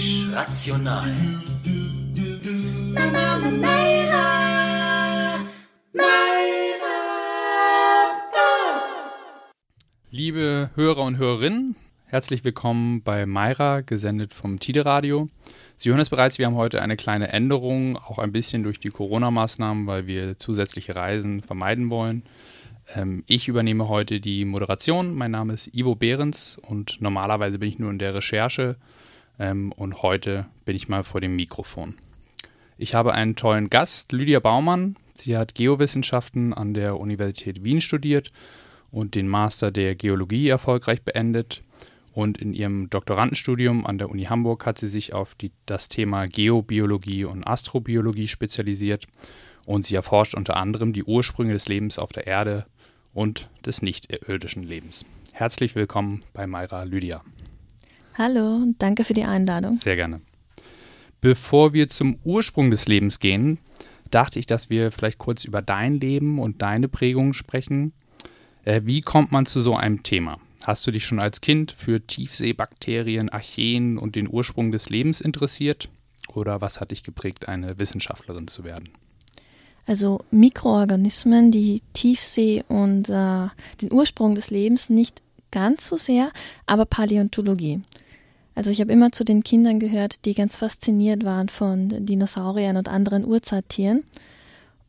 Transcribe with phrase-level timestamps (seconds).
[0.00, 1.10] Biologisch rational.
[10.10, 15.28] Liebe Hörer und Hörerinnen, herzlich willkommen bei Mayra, gesendet vom Tide Radio.
[15.76, 18.88] Sie hören es bereits, wir haben heute eine kleine Änderung, auch ein bisschen durch die
[18.88, 22.22] Corona-Maßnahmen, weil wir zusätzliche Reisen vermeiden wollen.
[22.94, 25.14] Ähm, ich übernehme heute die Moderation.
[25.14, 28.76] Mein Name ist Ivo Behrens und normalerweise bin ich nur in der Recherche
[29.40, 31.94] ähm, und heute bin ich mal vor dem Mikrofon.
[32.78, 34.96] Ich habe einen tollen Gast, Lydia Baumann.
[35.14, 38.30] Sie hat Geowissenschaften an der Universität Wien studiert
[38.90, 41.62] und den Master der Geologie erfolgreich beendet.
[42.12, 46.26] Und in ihrem Doktorandenstudium an der Uni Hamburg hat sie sich auf die, das Thema
[46.26, 49.06] Geobiologie und Astrobiologie spezialisiert.
[49.66, 52.66] Und sie erforscht unter anderem die Ursprünge des Lebens auf der Erde
[53.14, 55.06] und des nicht-irdischen Lebens.
[55.32, 57.22] Herzlich willkommen bei Mayra Lydia.
[58.22, 59.76] Hallo und danke für die Einladung.
[59.76, 60.20] Sehr gerne.
[61.22, 63.58] Bevor wir zum Ursprung des Lebens gehen,
[64.10, 67.94] dachte ich, dass wir vielleicht kurz über dein Leben und deine Prägungen sprechen.
[68.66, 70.36] Äh, wie kommt man zu so einem Thema?
[70.64, 75.88] Hast du dich schon als Kind für Tiefseebakterien, Archeen und den Ursprung des Lebens interessiert?
[76.34, 78.90] Oder was hat dich geprägt, eine Wissenschaftlerin zu werden?
[79.86, 83.48] Also Mikroorganismen, die Tiefsee und äh,
[83.80, 86.32] den Ursprung des Lebens nicht ganz so sehr,
[86.66, 87.80] aber Paläontologie.
[88.60, 92.88] Also ich habe immer zu den Kindern gehört, die ganz fasziniert waren von Dinosauriern und
[92.88, 94.04] anderen Urzeittieren.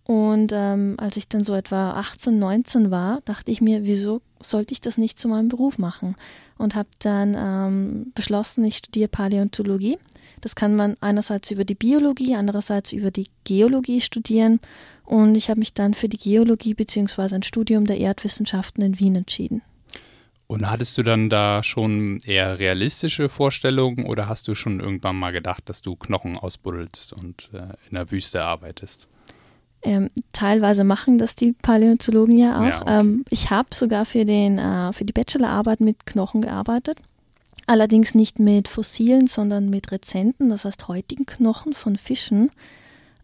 [0.04, 4.74] Und ähm, als ich dann so etwa 18, 19 war, dachte ich mir, wieso sollte
[4.74, 6.18] ich das nicht zu meinem Beruf machen?
[6.58, 9.98] Und habe dann ähm, beschlossen, ich studiere Paläontologie.
[10.42, 14.60] Das kann man einerseits über die Biologie, andererseits über die Geologie studieren.
[15.06, 17.36] Und ich habe mich dann für die Geologie bzw.
[17.36, 19.62] ein Studium der Erdwissenschaften in Wien entschieden.
[20.52, 25.32] Und hattest du dann da schon eher realistische Vorstellungen oder hast du schon irgendwann mal
[25.32, 27.60] gedacht, dass du Knochen ausbuddelst und äh,
[27.90, 29.08] in der Wüste arbeitest?
[29.82, 32.66] Ähm, teilweise machen das die Paläontologen ja auch.
[32.66, 33.00] Ja, okay.
[33.00, 36.98] ähm, ich habe sogar für, den, äh, für die Bachelorarbeit mit Knochen gearbeitet.
[37.66, 42.52] Allerdings nicht mit fossilen, sondern mit rezenten, das heißt heutigen Knochen von Fischen.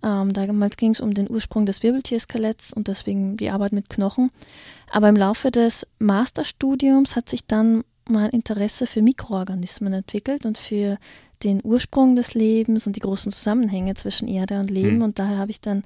[0.04, 4.32] Ähm, damals ging es um den Ursprung des Wirbeltierskeletts und deswegen die Arbeit mit Knochen.
[4.92, 10.98] Aber im Laufe des Masterstudiums hat sich dann mein Interesse für Mikroorganismen entwickelt und für
[11.44, 14.98] den Ursprung des Lebens und die großen Zusammenhänge zwischen Erde und Leben.
[14.98, 15.04] Mhm.
[15.04, 15.84] Und daher habe ich dann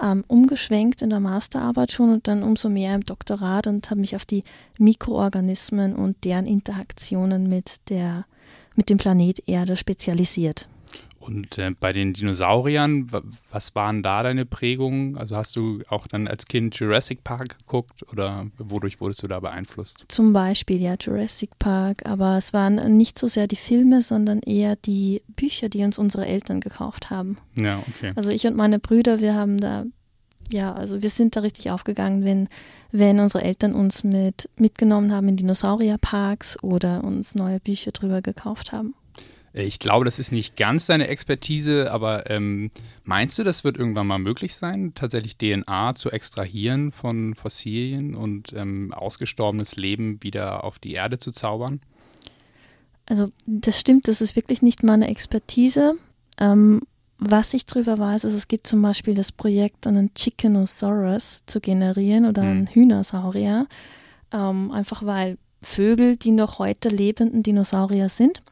[0.00, 4.16] ähm, umgeschwenkt in der Masterarbeit schon und dann umso mehr im Doktorat und habe mich
[4.16, 4.44] auf die
[4.78, 8.26] Mikroorganismen und deren Interaktionen mit, der,
[8.74, 10.68] mit dem Planet Erde spezialisiert.
[11.22, 13.10] Und äh, bei den Dinosauriern,
[13.50, 15.16] was waren da deine Prägungen?
[15.16, 19.38] Also hast du auch dann als Kind Jurassic Park geguckt oder wodurch wurdest du da
[19.38, 20.04] beeinflusst?
[20.08, 24.74] Zum Beispiel ja Jurassic Park, aber es waren nicht so sehr die Filme, sondern eher
[24.74, 27.38] die Bücher, die uns unsere Eltern gekauft haben.
[27.54, 28.12] Ja, okay.
[28.16, 29.84] Also ich und meine Brüder, wir haben da,
[30.50, 32.48] ja, also wir sind da richtig aufgegangen, wenn,
[32.90, 38.72] wenn unsere Eltern uns mit mitgenommen haben in Dinosaurierparks oder uns neue Bücher drüber gekauft
[38.72, 38.96] haben.
[39.52, 42.70] Äh, ich glaube, das ist nicht ganz deine Expertise, aber ähm,
[43.04, 48.52] meinst du, das wird irgendwann mal möglich sein, tatsächlich DNA zu extrahieren von Fossilien und
[48.52, 51.80] ähm, ausgestorbenes Leben wieder auf die Erde zu zaubern?
[53.06, 55.94] Also das stimmt, das ist wirklich nicht meine Expertise.
[56.38, 56.82] Ähm,
[57.18, 62.26] was ich drüber weiß, ist, es gibt zum Beispiel das Projekt, einen Chickenosaurus zu generieren
[62.26, 62.74] oder einen hm.
[62.74, 63.68] Hühnersaurier,
[64.32, 68.42] ähm, einfach weil Vögel die noch heute lebenden Dinosaurier sind.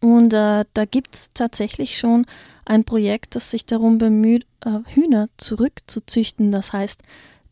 [0.00, 2.24] Und äh, da gibt es tatsächlich schon
[2.64, 6.52] ein Projekt, das sich darum bemüht, äh, Hühner zurückzuzüchten.
[6.52, 7.02] Das heißt,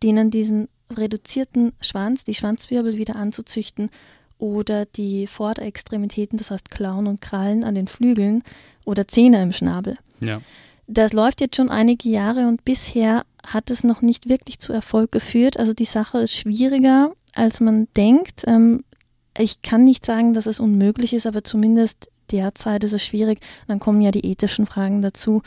[0.02, 3.90] denen diesen reduzierten Schwanz, die Schwanzwirbel wieder anzuzüchten
[4.38, 8.42] oder die Vorderextremitäten, das heißt Klauen und Krallen an den Flügeln
[8.84, 9.96] oder Zähne im Schnabel.
[10.20, 10.40] Ja.
[10.86, 15.12] Das läuft jetzt schon einige Jahre und bisher hat es noch nicht wirklich zu Erfolg
[15.12, 15.58] geführt.
[15.58, 18.44] Also die Sache ist schwieriger, als man denkt.
[18.46, 18.84] Ähm,
[19.36, 23.40] ich kann nicht sagen, dass es unmöglich ist, aber zumindest derzeit ist es schwierig.
[23.66, 25.42] Dann kommen ja die ethischen Fragen dazu.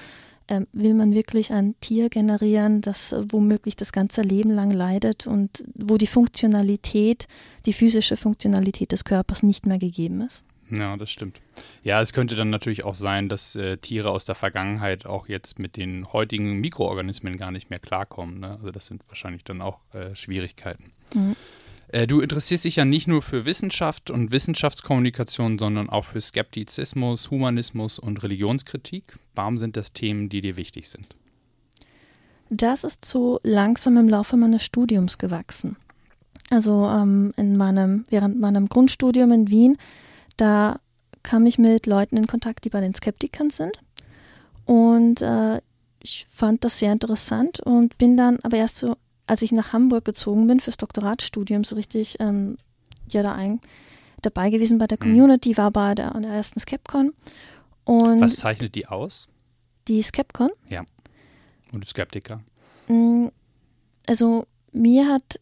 [0.48, 5.26] Ähm, will man wirklich ein Tier generieren, das äh, womöglich das ganze Leben lang leidet
[5.26, 7.28] und wo die Funktionalität,
[7.66, 10.44] die physische Funktionalität des Körpers nicht mehr gegeben ist?
[10.72, 11.42] Ja, das stimmt.
[11.84, 15.60] Ja, es könnte dann natürlich auch sein, dass äh, Tiere aus der Vergangenheit auch jetzt
[15.60, 18.40] mit den heutigen Mikroorganismen gar nicht mehr klarkommen.
[18.40, 18.52] Ne?
[18.52, 20.92] Also das sind wahrscheinlich dann auch äh, Schwierigkeiten.
[21.14, 21.36] Mhm.
[21.92, 27.30] Äh, du interessierst dich ja nicht nur für Wissenschaft und Wissenschaftskommunikation, sondern auch für Skeptizismus,
[27.30, 29.20] Humanismus und Religionskritik.
[29.36, 31.16] Warum sind das Themen, die dir wichtig sind?
[32.50, 35.78] Das ist so langsam im Laufe meines Studiums gewachsen.
[36.50, 39.78] Also ähm, in meinem, während meinem Grundstudium in Wien,
[40.38, 40.80] da
[41.24, 43.80] kam ich mit Leuten in Kontakt, die bei den Skeptikern sind.
[44.66, 45.62] Und äh,
[46.04, 48.98] ich fand das sehr interessant und bin dann aber erst so,
[49.28, 52.58] als ich nach Hamburg gezogen bin fürs Doktoratstudium, so richtig ähm,
[53.10, 53.62] ja da ein,
[54.22, 55.04] dabei gewesen bei der mhm.
[55.04, 57.14] Community, war bei der, der ersten Skepcon.
[57.84, 59.28] Und Was zeichnet die aus?
[59.88, 60.52] Die Skepcon?
[60.70, 60.84] Ja.
[61.72, 62.42] Und Skeptiker?
[62.88, 63.28] Mm,
[64.08, 65.40] also mir hat,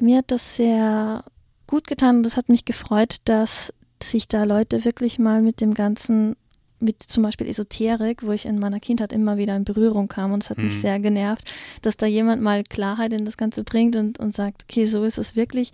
[0.00, 1.24] mir hat das sehr
[1.66, 5.74] gut getan und es hat mich gefreut, dass sich da Leute wirklich mal mit dem
[5.74, 6.36] ganzen
[6.82, 10.42] mit zum Beispiel Esoterik, wo ich in meiner Kindheit immer wieder in Berührung kam und
[10.42, 10.66] es hat mhm.
[10.66, 11.50] mich sehr genervt,
[11.80, 15.18] dass da jemand mal Klarheit in das Ganze bringt und, und sagt, okay, so ist
[15.18, 15.72] es wirklich.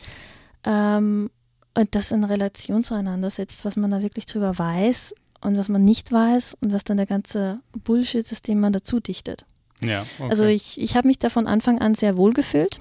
[0.64, 1.30] Ähm,
[1.74, 5.84] und das in Relation zueinander setzt, was man da wirklich drüber weiß und was man
[5.84, 9.44] nicht weiß und was dann der ganze Bullshit ist, den man dazu dichtet.
[9.80, 10.30] Ja, okay.
[10.30, 12.80] Also ich, ich habe mich da von Anfang an sehr wohl gefühlt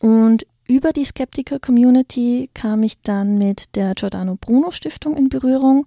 [0.00, 5.86] und über die Skeptiker-Community kam ich dann mit der Giordano Bruno Stiftung in Berührung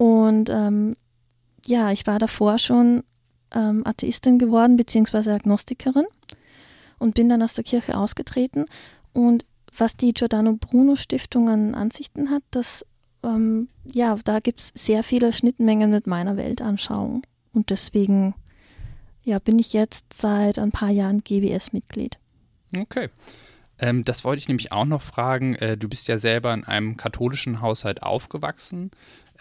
[0.00, 0.96] und ähm,
[1.66, 3.04] ja, ich war davor schon
[3.54, 6.06] ähm, Atheistin geworden, beziehungsweise Agnostikerin
[6.98, 8.64] und bin dann aus der Kirche ausgetreten.
[9.12, 9.44] Und
[9.76, 12.86] was die Giordano Bruno Stiftung an Ansichten hat, das,
[13.22, 17.26] ähm, ja, da gibt es sehr viele Schnittmengen mit meiner Weltanschauung.
[17.52, 18.34] Und deswegen,
[19.22, 22.18] ja, bin ich jetzt seit ein paar Jahren GBS-Mitglied.
[22.74, 23.10] Okay.
[23.78, 25.56] Ähm, das wollte ich nämlich auch noch fragen.
[25.56, 28.90] Äh, du bist ja selber in einem katholischen Haushalt aufgewachsen.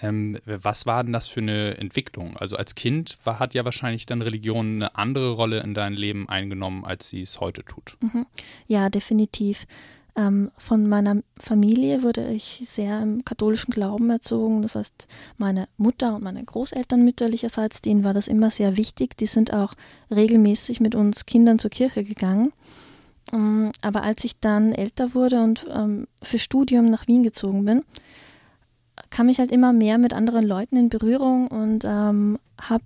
[0.02, 2.38] Ähm, was war denn das für eine Entwicklung?
[2.38, 6.30] Also als Kind war, hat ja wahrscheinlich dann Religion eine andere Rolle in dein Leben
[6.30, 7.98] eingenommen, als sie es heute tut.
[8.02, 8.26] Mhm.
[8.68, 9.66] Ja, definitiv.
[10.16, 14.62] Ähm, von meiner Familie wurde ich sehr im katholischen Glauben erzogen.
[14.62, 15.08] Das heißt,
[15.38, 19.18] meine Mutter und meine Großeltern mütterlicherseits, denen war das immer sehr wichtig.
[19.18, 19.76] Die sind auch
[20.12, 22.52] regelmäßig mit uns Kindern zur Kirche gegangen.
[23.32, 27.84] Ähm, aber als ich dann älter wurde und ähm, für Studium nach Wien gezogen bin,
[29.10, 32.84] kam ich halt immer mehr mit anderen Leuten in Berührung und ähm, habe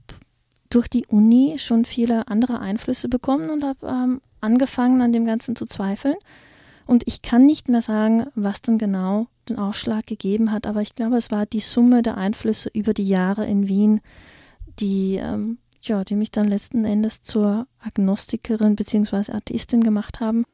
[0.69, 5.55] durch die Uni schon viele andere Einflüsse bekommen und habe ähm, angefangen, an dem Ganzen
[5.55, 6.15] zu zweifeln.
[6.85, 10.95] Und ich kann nicht mehr sagen, was dann genau den Ausschlag gegeben hat, aber ich
[10.95, 14.01] glaube, es war die Summe der Einflüsse über die Jahre in Wien,
[14.79, 19.31] die, ähm, ja, die mich dann letzten Endes zur Agnostikerin bzw.
[19.31, 20.45] Atheistin gemacht haben.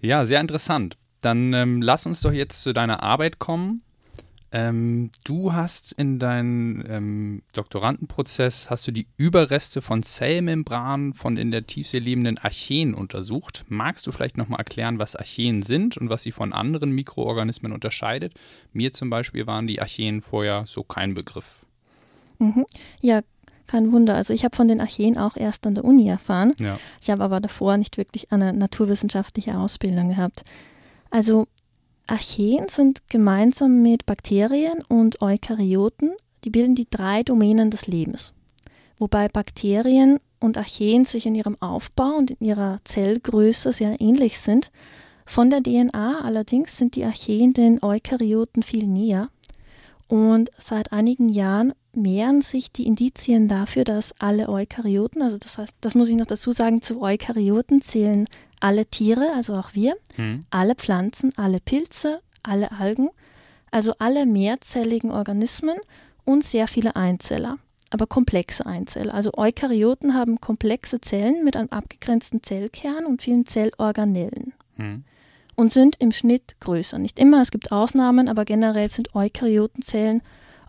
[0.00, 0.96] Ja, sehr interessant.
[1.20, 3.82] Dann ähm, lass uns doch jetzt zu deiner Arbeit kommen.
[4.54, 11.50] Ähm, du hast in deinem ähm, Doktorandenprozess hast du die Überreste von Zellmembranen von in
[11.50, 13.64] der Tiefsee lebenden Archeen untersucht.
[13.68, 18.34] Magst du vielleicht nochmal erklären, was Archeen sind und was sie von anderen Mikroorganismen unterscheidet?
[18.74, 21.54] Mir zum Beispiel waren die Archeen vorher so kein Begriff.
[22.38, 22.66] Mhm.
[23.00, 23.22] Ja,
[23.66, 24.14] kein Wunder.
[24.16, 26.52] Also ich habe von den Archeen auch erst an der Uni erfahren.
[26.58, 26.78] Ja.
[27.00, 30.44] Ich habe aber davor nicht wirklich eine naturwissenschaftliche Ausbildung gehabt.
[31.10, 31.46] Also
[32.06, 36.12] Archeen sind gemeinsam mit Bakterien und Eukaryoten,
[36.44, 38.34] die bilden die drei Domänen des Lebens.
[38.98, 44.70] Wobei Bakterien und Archeen sich in ihrem Aufbau und in ihrer Zellgröße sehr ähnlich sind.
[45.24, 49.28] Von der DNA allerdings sind die Archeen den Eukaryoten viel näher.
[50.08, 55.76] Und seit einigen Jahren mehren sich die Indizien dafür, dass alle Eukaryoten, also das heißt,
[55.80, 58.26] das muss ich noch dazu sagen, zu Eukaryoten zählen
[58.60, 60.44] alle Tiere, also auch wir, mhm.
[60.50, 63.10] alle Pflanzen, alle Pilze, alle Algen,
[63.70, 65.76] also alle mehrzelligen Organismen
[66.24, 67.58] und sehr viele Einzeller,
[67.90, 69.14] aber komplexe Einzeller.
[69.14, 74.52] Also Eukaryoten haben komplexe Zellen mit einem abgegrenzten Zellkern und vielen Zellorganellen.
[74.76, 75.04] Mhm.
[75.54, 76.98] Und sind im Schnitt größer.
[76.98, 80.22] Nicht immer, es gibt Ausnahmen, aber generell sind Eukaryotenzellen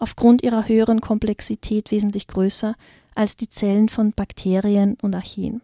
[0.03, 2.75] aufgrund ihrer höheren Komplexität wesentlich größer
[3.15, 5.62] als die Zellen von Bakterien und Archeen.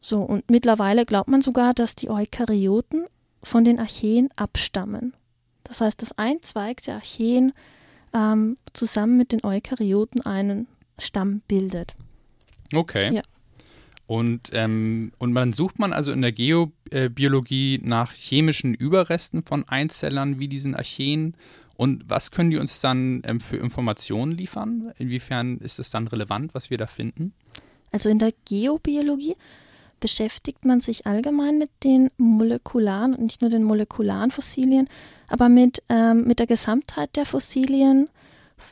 [0.00, 3.06] So, und mittlerweile glaubt man sogar, dass die Eukaryoten
[3.44, 5.14] von den Archeen abstammen.
[5.62, 7.52] Das heißt, dass ein Zweig der Archeen
[8.12, 10.66] ähm, zusammen mit den Eukaryoten einen
[10.98, 11.94] Stamm bildet.
[12.74, 13.14] Okay.
[13.14, 13.22] Ja.
[14.08, 20.40] Und, ähm, und man sucht man also in der Geobiologie nach chemischen Überresten von Einzellern
[20.40, 21.36] wie diesen Archeen.
[21.78, 24.92] Und was können die uns dann ähm, für Informationen liefern?
[24.98, 27.32] Inwiefern ist es dann relevant, was wir da finden?
[27.92, 29.36] Also in der Geobiologie
[30.00, 34.88] beschäftigt man sich allgemein mit den molekularen und nicht nur den molekularen Fossilien,
[35.28, 38.10] aber mit, ähm, mit der Gesamtheit der Fossilien,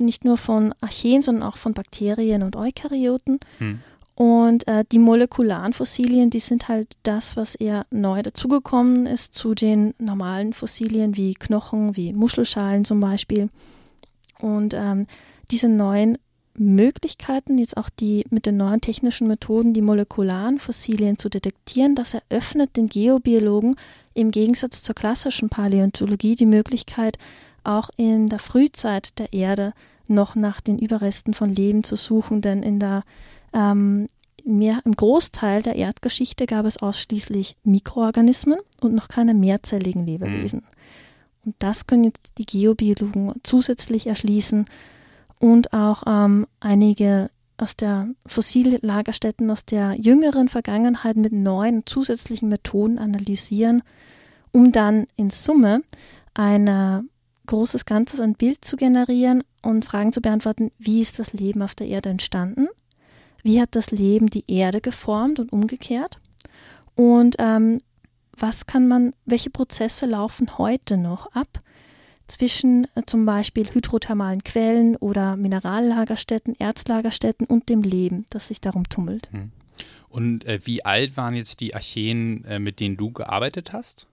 [0.01, 3.39] nicht nur von Archeen, sondern auch von Bakterien und Eukaryoten.
[3.59, 3.83] Hm.
[4.17, 9.55] Und äh, die molekularen Fossilien, die sind halt das, was eher neu dazugekommen ist zu
[9.55, 13.51] den normalen Fossilien wie Knochen, wie Muschelschalen zum Beispiel.
[14.41, 15.07] Und ähm,
[15.51, 16.17] diese neuen
[16.55, 22.15] Möglichkeiten, jetzt auch die mit den neuen technischen Methoden, die molekularen Fossilien zu detektieren, das
[22.15, 23.77] eröffnet den Geobiologen
[24.15, 27.19] im Gegensatz zur klassischen Paläontologie die Möglichkeit,
[27.65, 29.75] auch in der Frühzeit der Erde
[30.09, 33.03] noch nach den Überresten von Leben zu suchen, denn in der
[33.53, 34.09] ähm,
[34.45, 40.65] mehr, im Großteil der Erdgeschichte gab es ausschließlich Mikroorganismen und noch keine mehrzelligen Lebewesen.
[41.45, 44.67] Und das können jetzt die Geobiologen zusätzlich erschließen
[45.39, 52.99] und auch ähm, einige aus der Fossillagerstätten aus der jüngeren Vergangenheit mit neuen zusätzlichen Methoden
[52.99, 53.83] analysieren,
[54.53, 55.83] um dann in Summe
[56.35, 57.01] ein äh,
[57.47, 61.75] großes Ganzes, ein Bild zu generieren und Fragen zu beantworten, wie ist das Leben auf
[61.75, 62.69] der Erde entstanden?
[63.47, 66.19] Wie hat das Leben die Erde geformt und umgekehrt?
[66.97, 67.81] Und ähm,
[68.37, 71.63] was kann man, welche Prozesse laufen heute noch ab
[72.27, 78.89] zwischen äh, zum Beispiel hydrothermalen Quellen oder Minerallagerstätten, Erzlagerstätten und dem Leben, das sich darum
[78.89, 79.29] tummelt.
[79.31, 79.53] Hm.
[80.09, 84.09] Und äh, wie alt waren jetzt die Archeen, äh, mit denen du gearbeitet hast?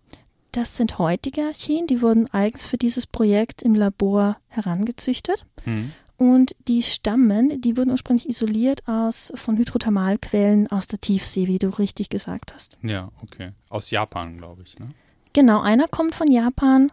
[0.52, 5.48] Das sind heutige Archeen, die wurden eigens für dieses Projekt im Labor herangezüchtet.
[5.64, 5.92] Hm.
[6.18, 11.70] Und die stammen, die wurden ursprünglich isoliert aus von Hydrothermalquellen aus der Tiefsee, wie du
[11.70, 12.78] richtig gesagt hast.
[12.82, 13.52] Ja, okay.
[13.70, 14.80] Aus Japan, glaube ich.
[14.80, 14.90] Ne?
[15.34, 16.92] Genau, einer kommt von Japan,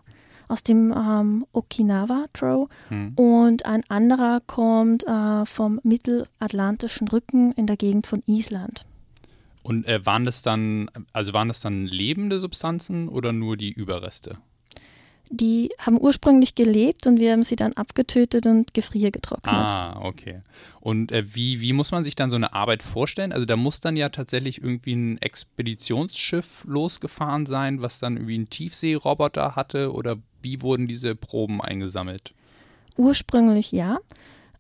[0.51, 3.13] aus dem ähm, Okinawa Trow hm.
[3.15, 8.85] und ein anderer kommt äh, vom mittelatlantischen Rücken in der Gegend von Island.
[9.63, 14.39] Und äh, waren das dann, also waren das dann lebende Substanzen oder nur die Überreste?
[15.33, 19.55] Die haben ursprünglich gelebt und wir haben sie dann abgetötet und gefriergetrocknet.
[19.55, 20.43] Ah, okay.
[20.81, 23.33] Und äh, wie, wie muss man sich dann so eine Arbeit vorstellen?
[23.33, 28.51] Also da muss dann ja tatsächlich irgendwie ein Expeditionsschiff losgefahren sein, was dann irgendwie einen
[28.51, 32.35] Tiefseeroboter hatte oder wie wurden diese Proben eingesammelt?
[32.97, 33.99] Ursprünglich ja.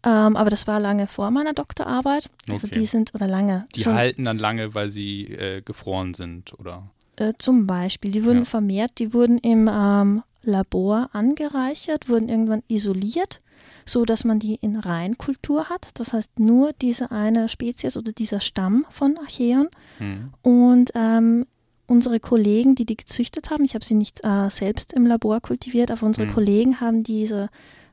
[0.04, 2.30] Ähm, aber das war lange vor meiner Doktorarbeit.
[2.48, 2.78] Also okay.
[2.78, 3.66] die sind, oder lange.
[3.74, 6.88] Die halten dann lange, weil sie äh, gefroren sind, oder?
[7.16, 8.12] Äh, zum Beispiel.
[8.12, 8.44] Die wurden ja.
[8.44, 13.40] vermehrt, die wurden im ähm, Labor angereichert, wurden irgendwann isoliert,
[13.84, 15.90] so dass man die in Reinkultur hat.
[15.94, 19.68] Das heißt nur diese eine Spezies oder dieser Stamm von Archeon.
[19.98, 20.32] Mhm.
[20.42, 21.46] Und ähm,
[21.86, 25.90] unsere Kollegen, die die gezüchtet haben, ich habe sie nicht äh, selbst im Labor kultiviert,
[25.90, 26.32] aber unsere mhm.
[26.32, 27.48] Kollegen haben diese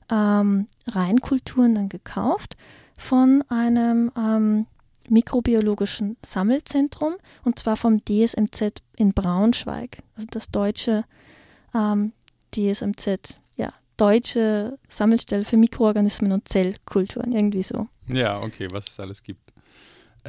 [0.09, 2.55] ähm, Reinkulturen dann gekauft
[2.97, 4.67] von einem ähm,
[5.09, 11.03] mikrobiologischen Sammelzentrum und zwar vom DSMZ in Braunschweig, also das deutsche
[11.73, 12.13] ähm,
[12.55, 17.87] DSMZ, ja, deutsche Sammelstelle für Mikroorganismen und Zellkulturen, irgendwie so.
[18.07, 19.41] Ja, okay, was es alles gibt.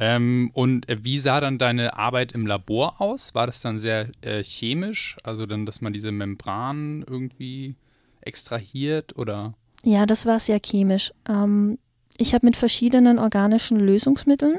[0.01, 3.35] Ähm, und äh, wie sah dann deine Arbeit im Labor aus?
[3.35, 5.17] War das dann sehr äh, chemisch?
[5.23, 7.75] Also dann, dass man diese Membran irgendwie
[8.21, 9.55] extrahiert oder?
[9.83, 11.11] Ja, das war sehr chemisch.
[11.27, 11.79] Ähm,
[12.17, 14.57] ich habe mit verschiedenen organischen Lösungsmitteln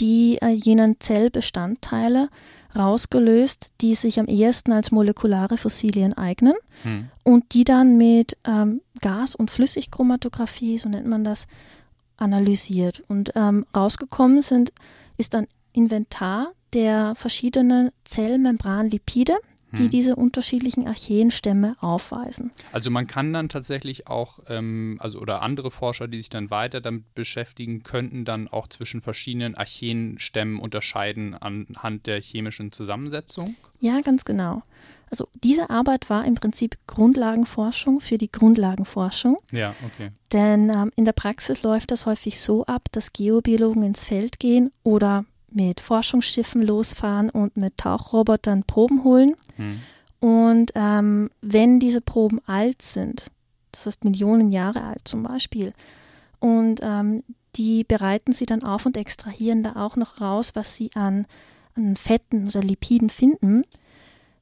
[0.00, 2.28] die äh, jenen Zellbestandteile
[2.76, 7.08] rausgelöst, die sich am ehesten als molekulare Fossilien eignen hm.
[7.22, 11.46] und die dann mit ähm, Gas- und Flüssigchromatographie, so nennt man das,
[12.16, 13.02] analysiert.
[13.08, 14.72] Und ähm, rausgekommen sind,
[15.16, 19.36] ist ein Inventar der verschiedenen Zellmembranlipide,
[19.74, 19.90] die hm.
[19.90, 22.50] diese unterschiedlichen Archeenstämme aufweisen.
[22.72, 26.80] Also man kann dann tatsächlich auch, ähm, also oder andere Forscher, die sich dann weiter
[26.80, 33.56] damit beschäftigen, könnten dann auch zwischen verschiedenen Archeenstämmen unterscheiden anhand der chemischen Zusammensetzung?
[33.80, 34.62] Ja, ganz genau.
[35.10, 39.36] Also diese Arbeit war im Prinzip Grundlagenforschung für die Grundlagenforschung.
[39.52, 40.10] Ja, okay.
[40.32, 44.72] Denn ähm, in der Praxis läuft das häufig so ab, dass Geobiologen ins Feld gehen
[44.82, 45.24] oder
[45.54, 49.36] mit Forschungsschiffen losfahren und mit Tauchrobotern Proben holen.
[49.56, 49.80] Hm.
[50.20, 53.26] Und ähm, wenn diese Proben alt sind,
[53.72, 55.72] das heißt Millionen Jahre alt zum Beispiel,
[56.40, 57.22] und ähm,
[57.56, 61.26] die bereiten sie dann auf und extrahieren da auch noch raus, was sie an,
[61.74, 63.62] an Fetten oder Lipiden finden,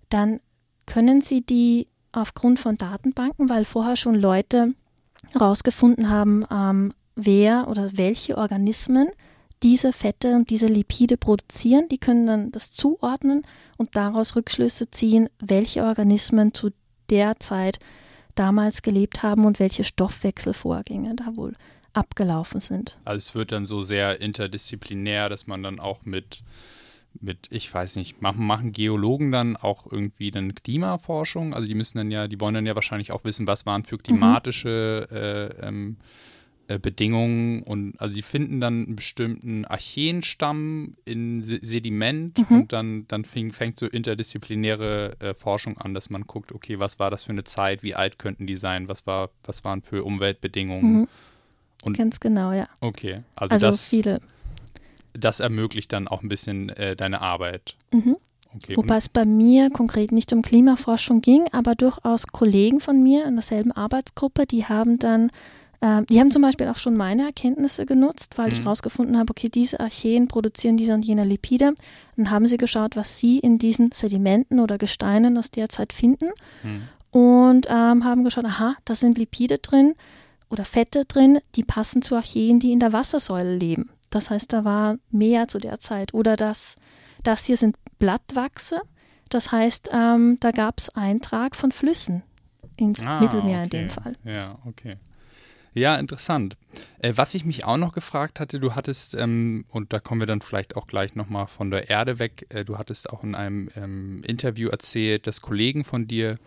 [0.09, 0.40] dann
[0.87, 4.75] können sie die aufgrund von Datenbanken, weil vorher schon Leute
[5.33, 9.09] herausgefunden haben, ähm, wer oder welche Organismen
[9.62, 11.88] diese Fette und diese Lipide produzieren.
[11.90, 13.42] Die können dann das zuordnen
[13.76, 16.71] und daraus Rückschlüsse ziehen, welche Organismen zu
[17.11, 17.78] der Zeit
[18.35, 21.54] damals gelebt haben und welche Stoffwechselvorgänge da wohl
[21.92, 22.99] abgelaufen sind.
[23.04, 26.42] Also es wird dann so sehr interdisziplinär, dass man dann auch mit,
[27.21, 31.52] mit ich weiß nicht, machen, machen Geologen dann auch irgendwie dann Klimaforschung?
[31.52, 33.99] Also die müssen dann ja, die wollen dann ja wahrscheinlich auch wissen, was waren für
[33.99, 35.16] klimatische mhm.
[35.16, 35.97] äh, ähm,
[36.73, 42.57] äh, Bedingungen und also sie finden dann einen bestimmten Archeenstamm in Sediment mhm.
[42.57, 46.99] und dann, dann fing, fängt so interdisziplinäre äh, Forschung an, dass man guckt, okay, was
[46.99, 50.05] war das für eine Zeit, wie alt könnten die sein, was war, was waren für
[50.05, 51.00] Umweltbedingungen.
[51.00, 51.09] Mhm.
[51.85, 52.69] Und, Ganz genau, ja.
[52.81, 54.21] Okay, also, also das, viele.
[55.12, 57.76] Das ermöglicht dann auch ein bisschen äh, deine Arbeit.
[57.93, 58.17] Mhm.
[58.55, 58.76] okay.
[58.76, 63.35] Wobei es bei mir konkret nicht um Klimaforschung ging, aber durchaus Kollegen von mir in
[63.35, 65.31] derselben Arbeitsgruppe, die haben dann,
[65.82, 68.52] äh, die haben zum Beispiel auch schon meine Erkenntnisse genutzt, weil mhm.
[68.52, 71.74] ich herausgefunden habe, okay, diese Archeen produzieren diese und jene Lipide.
[72.16, 76.30] Dann haben sie geschaut, was sie in diesen Sedimenten oder Gesteinen aus der Zeit finden
[76.62, 76.88] mhm.
[77.10, 79.94] und ähm, haben geschaut, aha, da sind Lipide drin
[80.48, 83.90] oder Fette drin, die passen zu Archeen, die in der Wassersäule leben.
[84.10, 86.14] Das heißt, da war mehr zu der Zeit.
[86.14, 86.76] Oder das,
[87.24, 88.82] das hier sind Blattwachse.
[89.30, 92.22] Das heißt, ähm, da gab es Eintrag von Flüssen
[92.76, 93.64] ins ah, Mittelmeer okay.
[93.64, 94.16] in dem Fall.
[94.24, 94.98] Ja, okay.
[95.75, 96.57] Ja, interessant.
[96.99, 100.26] Äh, was ich mich auch noch gefragt hatte, du hattest, ähm, und da kommen wir
[100.26, 103.71] dann vielleicht auch gleich nochmal von der Erde weg, äh, du hattest auch in einem
[103.75, 106.38] ähm, Interview erzählt, dass Kollegen von dir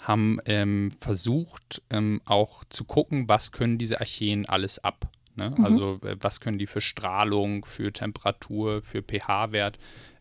[0.00, 5.08] haben ähm, versucht, ähm, auch zu gucken, was können diese Archeen alles ab.
[5.34, 5.54] Ne?
[5.56, 5.64] Mhm.
[5.64, 9.78] Also äh, was können die für Strahlung, für Temperatur, für pH-Wert.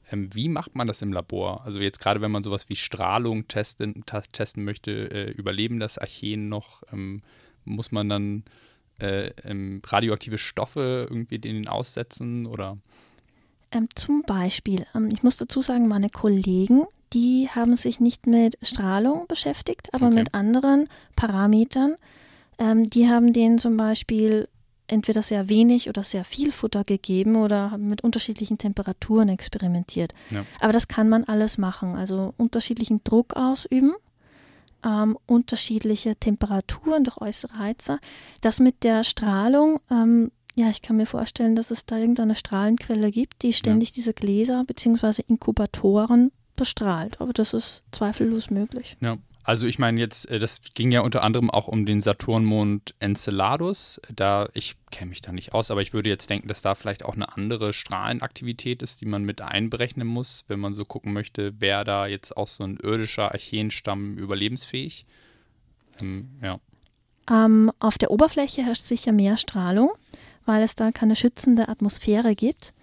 [0.10, 1.66] Ähm, wie macht man das im Labor?
[1.66, 6.48] Also jetzt gerade, wenn man sowas wie Strahlung testen, testen möchte, äh, überleben das Archeen
[6.48, 6.84] noch?
[7.66, 8.44] Muss man dann
[9.00, 12.78] äh, ähm, radioaktive Stoffe irgendwie denen aussetzen oder?
[13.72, 18.58] Ähm, zum Beispiel, ähm, ich muss dazu sagen, meine Kollegen, die haben sich nicht mit
[18.62, 20.16] Strahlung beschäftigt, aber okay.
[20.16, 21.96] mit anderen Parametern.
[22.60, 24.48] Ähm, die haben denen zum Beispiel
[24.88, 30.14] entweder sehr wenig oder sehr viel Futter gegeben oder haben mit unterschiedlichen Temperaturen experimentiert.
[30.30, 30.46] Ja.
[30.60, 31.96] Aber das kann man alles machen.
[31.96, 33.94] Also unterschiedlichen Druck ausüben,
[34.86, 38.00] ähm, unterschiedliche Temperaturen durch äußere Heizer.
[38.42, 43.12] Das mit der Strahlung, ähm, ja, ich kann mir vorstellen, dass es da irgendeine Strahlenquelle
[43.12, 43.94] gibt, die ständig ja.
[43.96, 45.24] diese Gläser bzw.
[45.28, 47.20] Inkubatoren bestrahlt.
[47.22, 48.98] Aber das ist zweifellos möglich.
[49.00, 49.18] Ja.
[49.44, 54.00] Also ich meine jetzt, äh, das ging ja unter anderem auch um den Saturnmond Enceladus.
[54.16, 57.04] Da, ich kenne mich da nicht aus, aber ich würde jetzt denken, dass da vielleicht
[57.04, 61.60] auch eine andere Strahlenaktivität ist, die man mit einberechnen muss, wenn man so gucken möchte,
[61.60, 65.06] wäre da jetzt auch so ein irdischer Archeenstamm überlebensfähig.
[66.02, 66.60] Ähm, ja.
[67.30, 69.92] Ähm, auf der Oberfläche herrscht sicher mehr Strahlung,
[70.46, 72.74] weil es da keine schützende Atmosphäre gibt.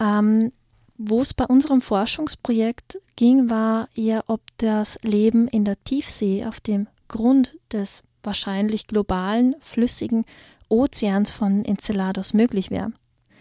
[0.00, 0.52] Ähm,
[0.98, 6.60] wo es bei unserem Forschungsprojekt ging, war eher, ob das Leben in der Tiefsee auf
[6.60, 10.24] dem Grund des wahrscheinlich globalen, flüssigen
[10.68, 12.92] Ozeans von Enceladus möglich wäre.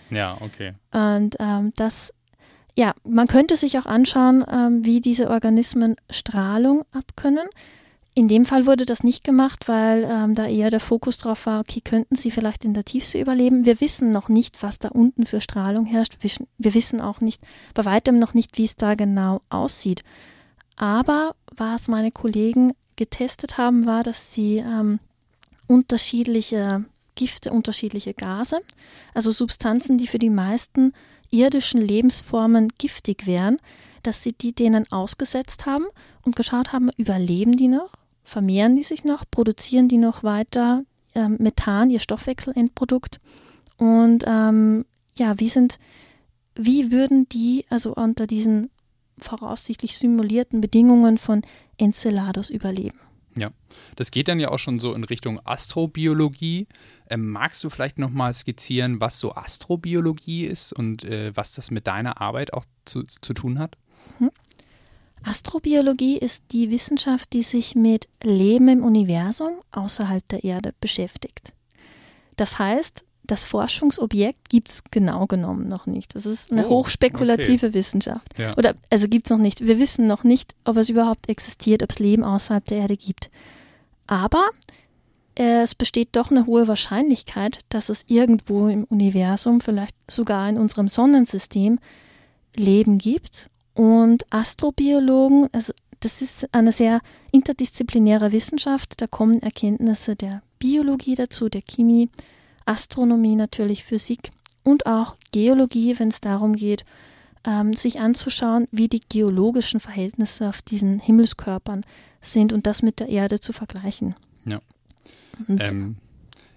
[0.10, 0.74] Ja, okay.
[0.94, 2.14] Und ähm, das,
[2.78, 7.50] ja, man könnte sich auch anschauen, ähm, wie diese Organismen Strahlung abkönnen.
[8.18, 11.60] In dem Fall wurde das nicht gemacht, weil ähm, da eher der Fokus drauf war,
[11.60, 13.66] okay, könnten sie vielleicht in der Tiefsee überleben?
[13.66, 16.18] Wir wissen noch nicht, was da unten für Strahlung herrscht.
[16.58, 17.44] Wir, wissen auch nicht,
[17.76, 20.02] bei weitem noch nicht, wie es da genau aussieht.
[20.78, 24.98] Aber was meine Kollegen getestet haben, war, dass sie ähm,
[25.68, 28.62] unterschiedliche Gifte, unterschiedliche Gase,
[29.14, 30.92] also Substanzen, die für die meisten
[31.30, 33.58] irdischen Lebensformen giftig wären,
[34.02, 35.86] dass sie die denen ausgesetzt haben
[36.24, 37.92] und geschaut haben, überleben die noch
[38.28, 40.84] vermehren die sich noch, produzieren die noch weiter
[41.16, 43.22] äh, Methan, ihr Stoffwechselendprodukt.
[43.78, 44.86] Und ähm,
[45.16, 45.80] ja, wie sind,
[46.54, 48.70] wie würden die also unter diesen
[49.18, 51.42] voraussichtlich simulierten Bedingungen von
[51.78, 53.00] Enceladus überleben?
[53.38, 53.52] Ja,
[53.96, 56.68] das geht dann ja auch schon so in Richtung Astrobiologie.
[57.10, 61.88] Ähm, magst du vielleicht nochmal skizzieren, was so Astrobiologie ist und äh, was das mit
[61.88, 63.78] deiner Arbeit auch zu, zu tun hat?
[64.20, 64.32] Mhm.
[65.28, 71.54] Astrobiologie ist die Wissenschaft, die sich mit Leben im Universum außerhalb der Erde beschäftigt.
[72.38, 76.16] Das heißt, das Forschungsobjekt gibt es genau genommen noch nicht.
[76.16, 77.74] Das ist eine oh, hochspekulative okay.
[77.74, 78.40] Wissenschaft.
[78.40, 78.56] Ja.
[78.56, 79.68] Oder also gibt es noch nicht.
[79.68, 83.30] Wir wissen noch nicht, ob es überhaupt existiert, ob es Leben außerhalb der Erde gibt.
[84.08, 84.46] Aber
[85.38, 90.58] äh, es besteht doch eine hohe Wahrscheinlichkeit, dass es irgendwo im Universum, vielleicht sogar in
[90.58, 91.80] unserem Sonnensystem,
[92.56, 97.00] Leben gibt und Astrobiologen, also das ist eine sehr
[97.32, 99.00] interdisziplinäre Wissenschaft.
[99.00, 102.10] Da kommen Erkenntnisse der Biologie dazu, der Chemie,
[102.66, 104.32] Astronomie natürlich, Physik
[104.64, 106.86] und auch Geologie, wenn es darum geht,
[107.46, 111.86] ähm, sich anzuschauen, wie die geologischen Verhältnisse auf diesen Himmelskörpern
[112.20, 114.16] sind und das mit der Erde zu vergleichen.
[114.44, 114.60] Ja.
[115.48, 115.98] Ähm,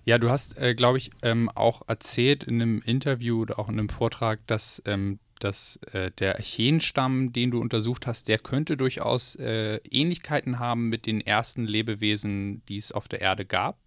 [0.07, 3.79] ja, du hast, äh, glaube ich, ähm, auch erzählt in einem Interview oder auch in
[3.79, 9.37] einem Vortrag, dass ähm, dass äh, der Archeenstamm, den du untersucht hast, der könnte durchaus
[9.37, 13.79] äh, Ähnlichkeiten haben mit den ersten Lebewesen, die es auf der Erde gab.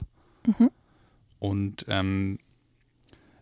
[0.45, 0.71] Mhm.
[1.39, 2.39] Und ähm,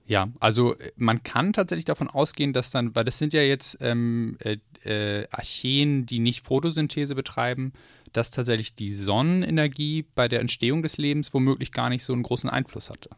[0.05, 3.77] ja, also äh, man kann tatsächlich davon ausgehen, dass dann, weil das sind ja jetzt
[3.81, 7.73] ähm, äh, äh, Archeen, die nicht Photosynthese betreiben,
[8.13, 12.49] dass tatsächlich die Sonnenenergie bei der Entstehung des Lebens womöglich gar nicht so einen großen
[12.49, 13.09] Einfluss hatte.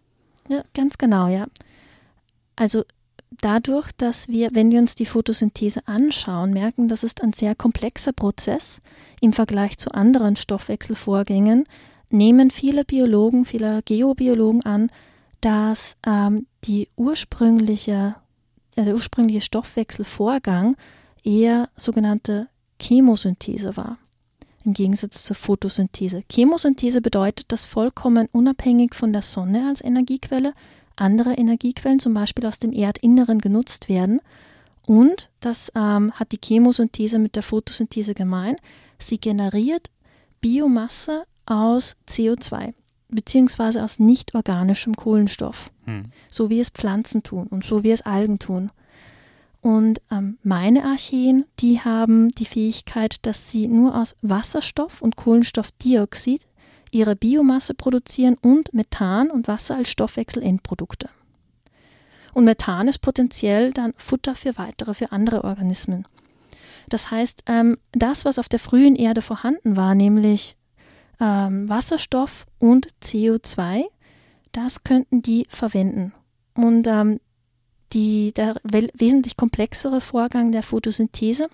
[0.49, 1.47] Ja, ganz genau, ja.
[2.56, 2.84] Also
[3.41, 8.13] dadurch, dass wir, wenn wir uns die Photosynthese anschauen, merken, das ist ein sehr komplexer
[8.13, 8.82] Prozess
[9.22, 11.65] im Vergleich zu anderen Stoffwechselvorgängen,
[12.10, 14.89] nehmen viele Biologen, viele Geobiologen an,
[15.41, 18.15] dass ähm, die ursprüngliche,
[18.76, 20.76] äh, der ursprüngliche Stoffwechselvorgang
[21.24, 22.48] eher sogenannte
[22.82, 23.98] Chemosynthese war,
[24.63, 26.24] im Gegensatz zur Photosynthese.
[26.32, 30.54] Chemosynthese bedeutet, dass vollkommen unabhängig von der Sonne als Energiequelle
[30.95, 34.19] andere Energiequellen, zum Beispiel aus dem Erdinneren, genutzt werden.
[34.86, 38.56] Und das ähm, hat die Chemosynthese mit der Photosynthese gemein.
[38.99, 39.89] Sie generiert
[40.41, 42.73] Biomasse aus CO2
[43.13, 46.03] beziehungsweise aus nicht organischem Kohlenstoff, hm.
[46.29, 48.71] so wie es Pflanzen tun und so wie es Algen tun.
[49.62, 56.45] Und ähm, meine Archeen, die haben die Fähigkeit, dass sie nur aus Wasserstoff und Kohlenstoffdioxid
[56.93, 61.10] ihre Biomasse produzieren und Methan und Wasser als Stoffwechselendprodukte.
[62.34, 66.08] Und Methan ist potenziell dann Futter für weitere, für andere Organismen.
[66.89, 70.58] Das heißt, ähm, das, was auf der frühen Erde vorhanden war, nämlich
[71.19, 73.84] ähm, Wasserstoff und CO2,
[74.51, 76.13] das könnten die verwenden.
[76.56, 77.19] Und ähm,
[77.93, 81.47] die, der wesentlich komplexere Vorgang der Photosynthese,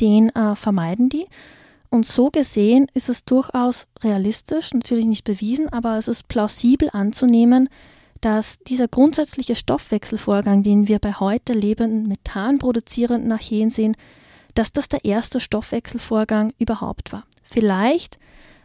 [0.00, 1.26] den äh, vermeiden die
[1.90, 7.68] und so gesehen ist es durchaus realistisch, natürlich nicht bewiesen, aber es ist plausibel anzunehmen,
[8.20, 13.96] dass dieser grundsätzliche Stoffwechselvorgang, den wir bei heute lebenden Methan produzierenden Archeen sehen,
[14.54, 17.24] dass das der erste Stoffwechselvorgang überhaupt war.
[17.44, 18.18] Vielleicht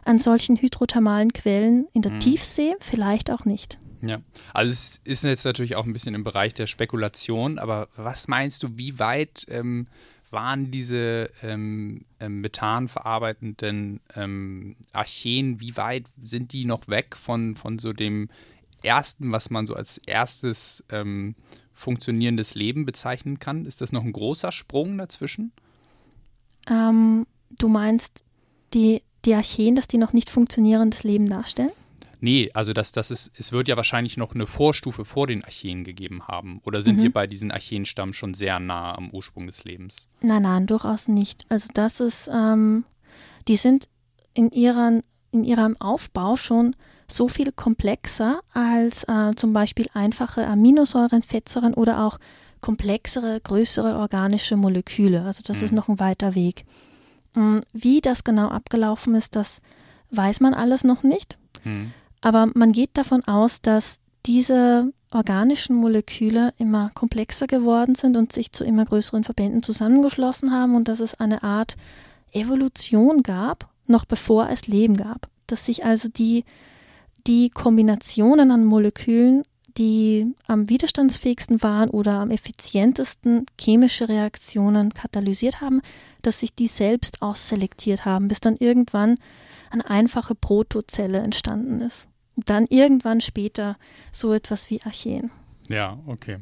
[0.04, 2.20] an solchen hydrothermalen Quellen in der mhm.
[2.20, 3.78] Tiefsee, vielleicht auch nicht.
[4.02, 4.20] Ja,
[4.52, 8.62] also es ist jetzt natürlich auch ein bisschen im Bereich der Spekulation, aber was meinst
[8.62, 9.86] du, wie weit ähm,
[10.34, 17.56] waren diese ähm, ähm, Methan verarbeitenden ähm, Archeen, wie weit sind die noch weg von,
[17.56, 18.28] von so dem
[18.82, 21.34] ersten, was man so als erstes ähm,
[21.72, 23.64] funktionierendes Leben bezeichnen kann?
[23.64, 25.52] Ist das noch ein großer Sprung dazwischen?
[26.68, 27.26] Ähm,
[27.58, 28.24] du meinst
[28.74, 31.72] die, die Archeen, dass die noch nicht funktionierendes Leben darstellen?
[32.24, 35.84] Nee, also das, das ist, es wird ja wahrscheinlich noch eine Vorstufe vor den Archeen
[35.84, 36.62] gegeben haben.
[36.64, 37.02] Oder sind mhm.
[37.02, 40.08] wir bei diesen Archeenstamm schon sehr nah am Ursprung des Lebens?
[40.22, 41.44] Nein, nein, durchaus nicht.
[41.50, 42.86] Also das ist, ähm,
[43.46, 43.90] die sind
[44.32, 46.74] in, ihren, in ihrem Aufbau schon
[47.08, 52.18] so viel komplexer als äh, zum Beispiel einfache Aminosäuren, Fettsäuren oder auch
[52.62, 55.24] komplexere, größere organische Moleküle.
[55.24, 55.64] Also das mhm.
[55.64, 56.64] ist noch ein weiter Weg.
[57.34, 59.60] Mm, wie das genau abgelaufen ist, das
[60.10, 61.36] weiß man alles noch nicht.
[61.64, 61.92] Mhm.
[62.24, 68.50] Aber man geht davon aus, dass diese organischen Moleküle immer komplexer geworden sind und sich
[68.50, 71.76] zu immer größeren Verbänden zusammengeschlossen haben und dass es eine Art
[72.32, 75.28] Evolution gab, noch bevor es Leben gab.
[75.46, 76.46] Dass sich also die,
[77.26, 79.42] die Kombinationen an Molekülen,
[79.76, 85.82] die am widerstandsfähigsten waren oder am effizientesten chemische Reaktionen katalysiert haben,
[86.22, 89.18] dass sich die selbst ausselektiert haben, bis dann irgendwann
[89.70, 93.76] eine einfache Protozelle entstanden ist dann irgendwann später
[94.12, 95.30] so etwas wie Archeen.
[95.68, 96.38] Ja, okay.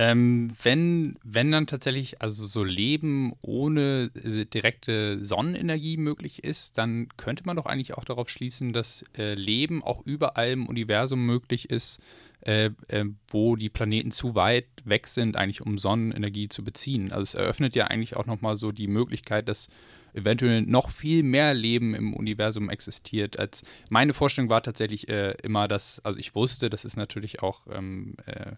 [0.00, 7.08] Ähm, wenn, wenn dann tatsächlich also so Leben ohne äh, direkte Sonnenenergie möglich ist, dann
[7.16, 11.70] könnte man doch eigentlich auch darauf schließen, dass äh, Leben auch überall im Universum möglich
[11.70, 12.00] ist,
[12.42, 17.10] äh, äh, wo die Planeten zu weit weg sind, eigentlich um Sonnenenergie zu beziehen.
[17.10, 19.68] Also es eröffnet ja eigentlich auch nochmal so die Möglichkeit, dass
[20.18, 23.38] eventuell noch viel mehr Leben im Universum existiert.
[23.38, 27.62] Als meine Vorstellung war tatsächlich äh, immer, dass, also ich wusste, dass es natürlich auch
[27.72, 28.52] ähm, äh,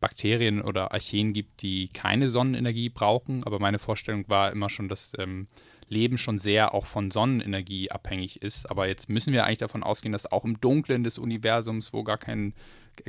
[0.00, 5.12] Bakterien oder Archeen gibt, die keine Sonnenenergie brauchen, aber meine Vorstellung war immer schon, dass
[5.18, 5.46] ähm,
[5.90, 8.70] Leben schon sehr auch von Sonnenenergie abhängig ist.
[8.70, 12.16] Aber jetzt müssen wir eigentlich davon ausgehen, dass auch im Dunklen des Universums, wo gar
[12.16, 12.54] kein,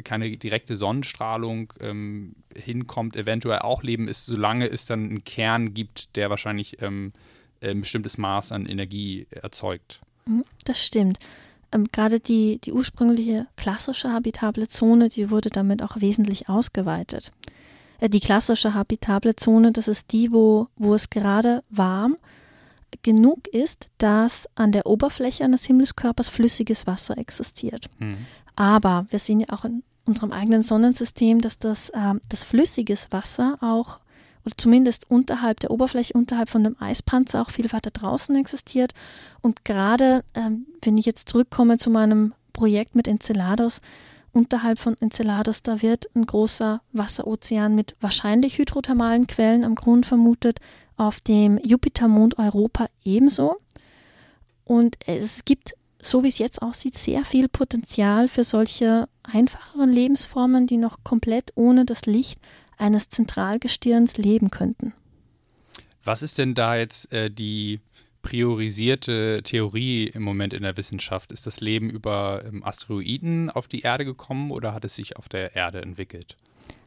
[0.03, 6.15] keine direkte Sonnenstrahlung ähm, hinkommt, eventuell auch Leben ist, solange es dann einen Kern gibt,
[6.15, 7.13] der wahrscheinlich ähm,
[7.61, 9.99] ein bestimmtes Maß an Energie erzeugt.
[10.25, 11.19] Mhm, das stimmt.
[11.71, 17.31] Ähm, Gerade die, die ursprüngliche klassische habitable Zone, die wurde damit auch wesentlich ausgeweitet.
[17.99, 22.17] Äh, die klassische habitable Zone, das ist die, wo, wo es gerade warm
[23.03, 27.89] genug ist, dass an der Oberfläche eines Himmelskörpers flüssiges Wasser existiert.
[27.99, 28.17] Mhm.
[28.57, 33.57] Aber wir sehen ja auch in unserem eigenen Sonnensystem, dass das, äh, das flüssiges Wasser
[33.61, 34.00] auch
[34.45, 38.93] oder zumindest unterhalb der Oberfläche, unterhalb von dem Eispanzer auch viel weiter draußen existiert.
[39.41, 43.81] Und gerade ähm, wenn ich jetzt zurückkomme zu meinem Projekt mit Enceladus,
[44.33, 50.59] unterhalb von Enceladus, da wird ein großer Wasserozean mit wahrscheinlich hydrothermalen Quellen am Grund vermutet,
[50.97, 53.57] auf dem Jupitermond Europa ebenso.
[54.63, 60.67] Und es gibt, so wie es jetzt aussieht, sehr viel Potenzial für solche einfacheren Lebensformen,
[60.67, 62.39] die noch komplett ohne das Licht
[62.81, 64.93] eines Zentralgestirns leben könnten.
[66.03, 67.79] Was ist denn da jetzt äh, die
[68.21, 71.31] priorisierte Theorie im Moment in der Wissenschaft?
[71.31, 75.29] Ist das Leben über ähm, Asteroiden auf die Erde gekommen oder hat es sich auf
[75.29, 76.37] der Erde entwickelt?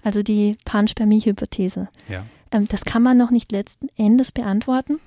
[0.03, 1.89] Also die Panspermie-Hypothese.
[2.09, 2.27] Ja.
[2.51, 5.01] Ähm, das kann man noch nicht letzten Endes beantworten.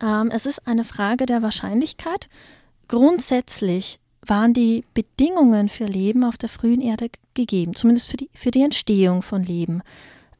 [0.00, 2.28] Ähm, es ist eine Frage der Wahrscheinlichkeit.
[2.88, 8.50] Grundsätzlich waren die Bedingungen für Leben auf der frühen Erde gegeben, zumindest für die, für
[8.50, 9.82] die Entstehung von Leben.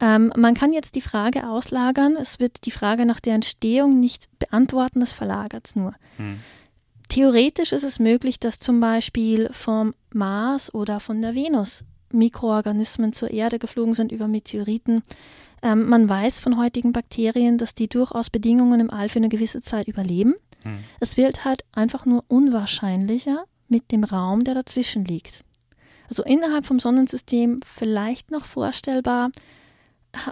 [0.00, 4.26] Ähm, man kann jetzt die Frage auslagern, es wird die Frage nach der Entstehung nicht
[4.38, 5.94] beantworten, es verlagert es nur.
[6.16, 6.40] Hm.
[7.08, 13.30] Theoretisch ist es möglich, dass zum Beispiel vom Mars oder von der Venus Mikroorganismen zur
[13.30, 15.02] Erde geflogen sind über Meteoriten.
[15.62, 19.62] Ähm, man weiß von heutigen Bakterien, dass die durchaus Bedingungen im All für eine gewisse
[19.62, 20.34] Zeit überleben.
[20.62, 20.78] Hm.
[21.00, 25.44] Es wird halt einfach nur unwahrscheinlicher mit dem Raum, der dazwischen liegt.
[26.08, 29.30] Also innerhalb vom Sonnensystem vielleicht noch vorstellbar,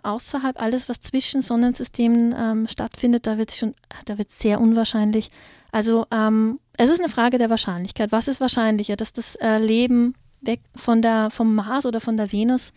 [0.03, 5.31] außerhalb alles, was zwischen Sonnensystemen ähm, stattfindet, da wird es sehr unwahrscheinlich.
[5.73, 8.13] Also ähm, es ist eine Frage der Wahrscheinlichkeit.
[8.13, 12.33] Was ist wahrscheinlicher, dass das äh, Leben weg von der, vom Mars oder von der
[12.33, 12.73] Venus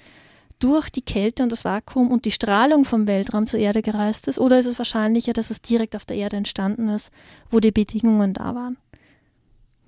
[0.60, 4.40] durch die Kälte und das Vakuum und die Strahlung vom Weltraum zur Erde gereist ist?
[4.40, 7.12] Oder ist es wahrscheinlicher, dass es direkt auf der Erde entstanden ist,
[7.52, 8.78] wo die Bedingungen da waren?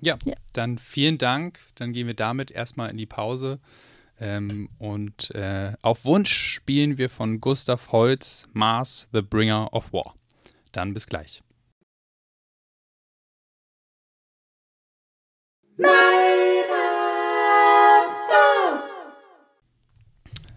[0.08, 0.36] Ja, ja.
[0.54, 1.60] dann vielen Dank.
[1.76, 3.60] Dann gehen wir damit erstmal in die Pause.
[4.17, 10.15] Ähm, und äh, auf Wunsch spielen wir von Gustav Holz Mars, The Bringer of War.
[10.72, 11.43] Dann bis gleich.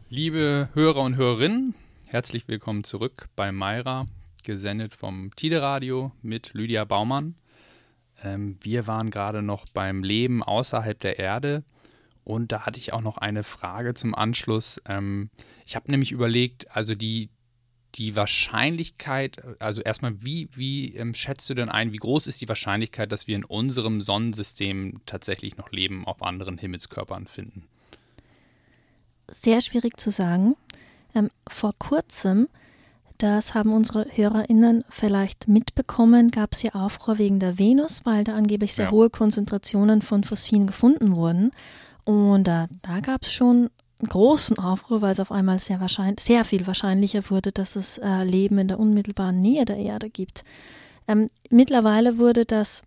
[0.09, 1.75] Liebe Hörer und Hörerinnen,
[2.07, 4.07] herzlich willkommen zurück bei Mayra,
[4.45, 7.35] gesendet vom Tide Radio mit Lydia Baumann.
[8.23, 11.65] Ähm, wir waren gerade noch beim Leben außerhalb der Erde
[12.25, 14.81] und da hatte ich auch noch eine Frage zum Anschluss.
[14.87, 15.31] Ähm,
[15.67, 17.31] ich habe nämlich überlegt, also die,
[17.95, 22.49] die Wahrscheinlichkeit, also erstmal, wie, wie ähm, schätzt du denn ein, wie groß ist die
[22.49, 27.65] Wahrscheinlichkeit, dass wir in unserem Sonnensystem tatsächlich noch Leben auf anderen Himmelskörpern finden?
[29.29, 30.57] Sehr schwierig zu sagen.
[31.15, 32.49] Ähm, vor kurzem
[33.23, 38.35] das haben unsere HörerInnen vielleicht mitbekommen, gab es ja Aufruhr wegen der Venus, weil da
[38.35, 38.91] angeblich sehr ja.
[38.91, 41.51] hohe Konzentrationen von Phosphin gefunden wurden.
[42.05, 43.71] Und äh, da gab es schon
[44.09, 48.25] großen Aufruhr, weil es auf einmal sehr, wahrscheinlich, sehr viel wahrscheinlicher wurde, dass es äh,
[48.25, 50.45] Leben in der unmittelbaren Nähe der Erde gibt.
[51.07, 52.83] Ähm, mittlerweile wurde das,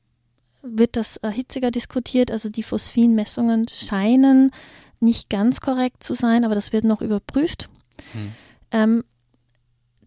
[0.61, 4.51] wird das äh, hitziger diskutiert, also die Phosphinmessungen scheinen
[4.99, 7.69] nicht ganz korrekt zu sein, aber das wird noch überprüft.
[8.13, 8.31] Hm.
[8.71, 9.03] Ähm,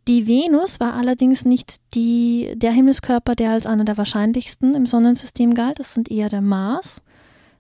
[0.09, 5.55] die Venus war allerdings nicht die, der Himmelskörper, der als einer der wahrscheinlichsten im Sonnensystem
[5.55, 5.79] galt.
[5.79, 7.01] Das sind eher der Mars,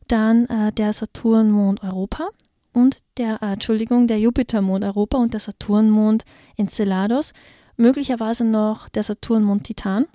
[0.06, 2.28] dann äh, der Saturnmond Europa
[2.72, 6.24] und der, äh, Entschuldigung, der Jupitermond Europa und der Saturnmond
[6.56, 7.32] Enceladus.
[7.76, 10.06] Möglicherweise noch der Saturnmond Titan,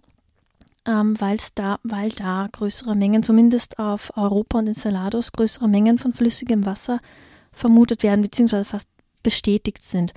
[0.85, 1.17] ähm,
[1.55, 6.99] da, weil da größere Mengen, zumindest auf Europa und Enceladus, größere Mengen von flüssigem Wasser
[7.51, 8.87] vermutet werden, beziehungsweise fast
[9.21, 10.13] bestätigt sind.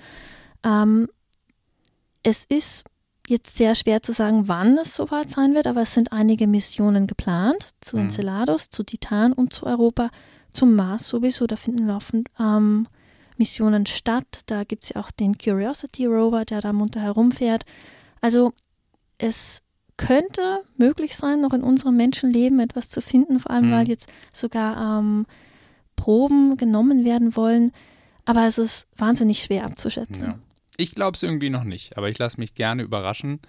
[0.65, 1.09] Ähm,
[2.25, 2.85] es ist
[3.29, 7.07] jetzt sehr schwer zu sagen, wann es soweit sein wird, aber es sind einige Missionen
[7.07, 8.05] geplant zu mhm.
[8.05, 10.11] Enceladus, zu Titan und zu Europa,
[10.53, 11.47] zum Mars sowieso.
[11.47, 12.89] Da finden laufend ähm,
[13.37, 14.41] Missionen statt.
[14.47, 17.65] Da gibt es ja auch den Curiosity Rover, der da munter herumfährt.
[18.21, 18.53] Also
[19.19, 19.63] es
[19.97, 23.73] könnte möglich sein, noch in unserem Menschenleben etwas zu finden, vor allem mhm.
[23.73, 25.27] weil jetzt sogar ähm,
[25.97, 27.73] Proben genommen werden wollen.
[28.25, 30.29] Aber es ist wahnsinnig schwer abzuschätzen.
[30.29, 30.39] Ja.
[30.77, 33.41] Ich glaube es irgendwie noch nicht, aber ich lasse mich gerne überraschen.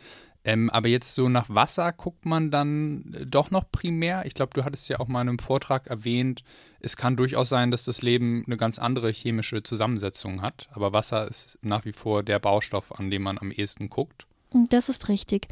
[0.47, 4.25] Ähm, aber jetzt so nach Wasser guckt man dann äh, doch noch primär.
[4.27, 6.43] Ich glaube, du hattest ja auch mal in einem Vortrag erwähnt,
[6.79, 10.69] es kann durchaus sein, dass das Leben eine ganz andere chemische Zusammensetzung hat.
[10.71, 14.27] Aber Wasser ist nach wie vor der Baustoff, an dem man am ehesten guckt.
[14.69, 15.47] Das ist richtig.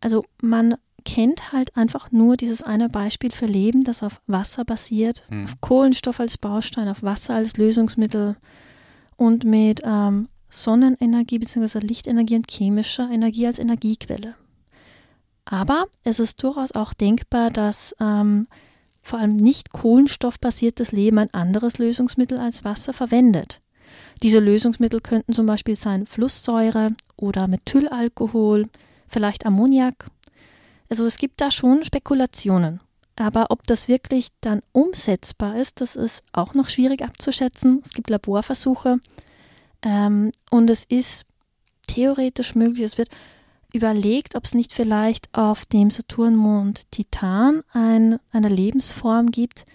[0.00, 0.74] Also man
[1.04, 5.44] kennt halt einfach nur dieses eine Beispiel für Leben, das auf Wasser basiert, hm.
[5.44, 8.36] auf Kohlenstoff als Baustein, auf Wasser als Lösungsmittel
[9.16, 11.80] und mit ähm, Sonnenenergie bzw.
[11.80, 14.34] Lichtenergie und chemischer Energie als Energiequelle.
[15.44, 18.46] Aber es ist durchaus auch denkbar, dass ähm,
[19.02, 23.60] vor allem nicht kohlenstoffbasiertes Leben ein anderes Lösungsmittel als Wasser verwendet.
[24.22, 28.68] Diese Lösungsmittel könnten zum Beispiel sein Flusssäure oder Methylalkohol,
[29.08, 30.06] vielleicht Ammoniak.
[30.88, 32.80] Also es gibt da schon Spekulationen.
[33.16, 37.80] Aber ob das wirklich dann umsetzbar ist, das ist auch noch schwierig abzuschätzen.
[37.84, 38.98] Es gibt Laborversuche,
[39.84, 41.26] ähm, und es ist
[41.86, 43.10] theoretisch möglich, es wird
[43.72, 49.66] überlegt, ob es nicht vielleicht auf dem Saturnmond Titan ein, eine Lebensform gibt,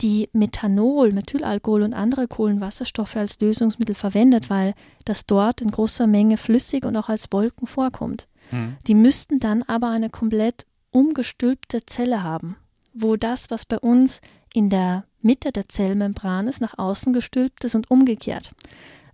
[0.00, 6.36] die Methanol, Methylalkohol und andere Kohlenwasserstoffe als Lösungsmittel verwendet, weil das dort in großer Menge
[6.36, 8.26] flüssig und auch als Wolken vorkommt.
[8.50, 8.76] Hm.
[8.86, 12.56] Die müssten dann aber eine komplett umgestülpte Zelle haben,
[12.92, 14.20] wo das, was bei uns
[14.52, 18.52] in der Mitte der Zellmembran ist, nach außen gestülpt ist und umgekehrt.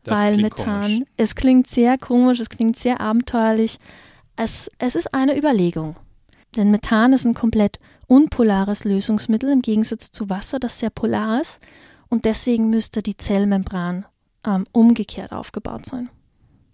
[0.03, 1.09] Das weil Methan, komisch.
[1.17, 3.79] es klingt sehr komisch, es klingt sehr abenteuerlich.
[4.37, 5.97] Es, es ist eine Überlegung.
[6.57, 11.61] Denn Methan ist ein komplett unpolares Lösungsmittel im Gegensatz zu Wasser, das sehr polar ist.
[12.09, 14.05] Und deswegen müsste die Zellmembran
[14.45, 16.11] ähm, umgekehrt aufgebaut sein.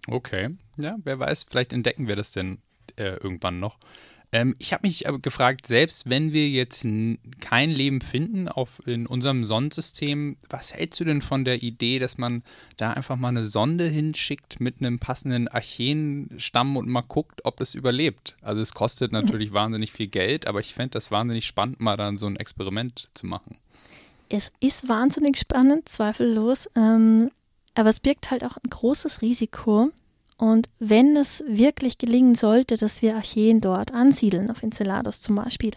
[0.07, 2.59] Okay, ja, wer weiß, vielleicht entdecken wir das denn
[2.95, 3.77] äh, irgendwann noch.
[4.31, 6.85] Ähm, ich habe mich aber gefragt, selbst wenn wir jetzt
[7.39, 12.17] kein Leben finden auf, in unserem Sonnensystem, was hältst du denn von der Idee, dass
[12.17, 12.43] man
[12.75, 17.73] da einfach mal eine Sonde hinschickt mit einem passenden Archeenstamm und mal guckt, ob es
[17.73, 18.35] überlebt?
[18.41, 22.17] Also es kostet natürlich wahnsinnig viel Geld, aber ich fände das wahnsinnig spannend, mal dann
[22.17, 23.57] so ein Experiment zu machen.
[24.29, 26.69] Es ist wahnsinnig spannend, zweifellos.
[26.75, 27.31] Ähm,
[27.75, 29.91] aber es birgt halt auch ein großes Risiko,
[30.37, 35.71] und wenn es wirklich gelingen sollte, dass wir Archeen dort ansiedeln, auf Enceladus zum Beispiel,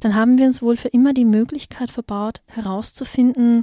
[0.00, 3.62] dann haben wir uns wohl für immer die Möglichkeit verbaut, herauszufinden,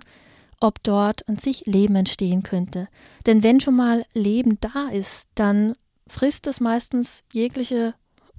[0.61, 2.87] ob dort an sich Leben entstehen könnte.
[3.25, 5.73] Denn wenn schon mal Leben da ist, dann
[6.07, 7.93] frisst es meistens jegliche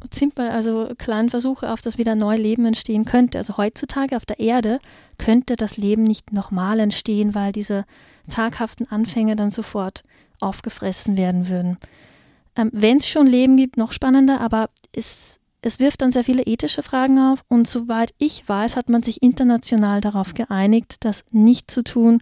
[0.08, 3.36] Zimper, also kleinen Versuche auf, dass wieder neu Leben entstehen könnte.
[3.36, 4.78] Also heutzutage auf der Erde
[5.18, 7.84] könnte das Leben nicht nochmal entstehen, weil diese
[8.26, 10.02] zaghaften Anfänge dann sofort
[10.40, 11.76] aufgefressen werden würden.
[12.56, 16.42] Ähm, Wenn es schon Leben gibt, noch spannender, aber es, es wirft dann sehr viele
[16.42, 21.70] ethische Fragen auf und soweit ich weiß, hat man sich international darauf geeinigt, das nicht
[21.70, 22.18] zu tun,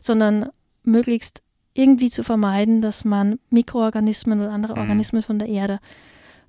[0.00, 0.48] sondern
[0.82, 1.42] möglichst
[1.74, 4.80] irgendwie zu vermeiden, dass man Mikroorganismen oder andere mhm.
[4.80, 5.78] Organismen von der Erde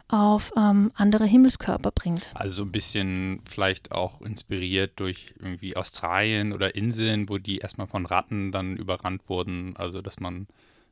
[0.07, 2.31] auf ähm, andere Himmelskörper bringt.
[2.33, 7.85] Also so ein bisschen vielleicht auch inspiriert durch irgendwie Australien oder Inseln, wo die erstmal
[7.85, 9.75] von Ratten dann überrannt wurden.
[9.77, 10.47] Also dass man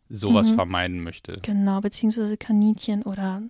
[0.10, 0.56] sowas mhm.
[0.56, 1.38] vermeiden möchte.
[1.42, 3.42] Genau, beziehungsweise Kaninchen oder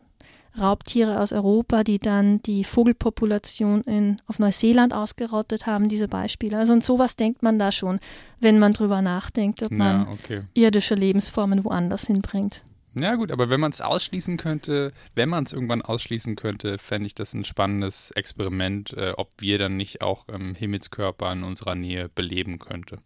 [0.60, 6.58] Raubtiere aus Europa, die dann die Vogelpopulation in, auf Neuseeland ausgerottet haben, diese Beispiele.
[6.58, 8.00] Also und sowas denkt man da schon,
[8.39, 10.41] wenn man drüber nachdenkt, ob man ja, okay.
[10.54, 12.63] irdische Lebensformen woanders hinbringt.
[12.96, 17.06] Ja gut, aber wenn man es ausschließen könnte, wenn man es irgendwann ausschließen könnte, fände
[17.06, 21.76] ich das ein spannendes Experiment, äh, ob wir dann nicht auch ähm, Himmelskörper in unserer
[21.76, 22.98] Nähe beleben könnte.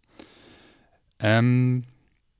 [1.18, 1.84] Ähm,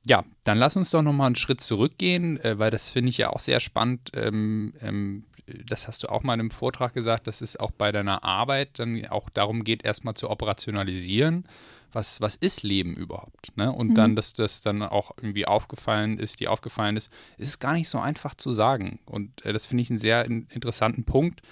[0.05, 3.31] ja, dann lass uns doch nochmal einen Schritt zurückgehen, äh, weil das finde ich ja
[3.31, 4.11] auch sehr spannend.
[4.15, 7.93] Ähm, ähm, das hast du auch mal in einem Vortrag gesagt, dass es auch bei
[7.93, 11.45] deiner Arbeit dann auch darum geht, erstmal zu operationalisieren.
[11.93, 13.55] Was, was ist Leben überhaupt?
[13.57, 13.71] Ne?
[13.71, 13.95] Und mhm.
[13.95, 17.89] dann, dass das dann auch irgendwie aufgefallen ist, die aufgefallen ist, ist es gar nicht
[17.89, 18.99] so einfach zu sagen.
[19.05, 21.43] Und äh, das finde ich einen sehr in, interessanten Punkt.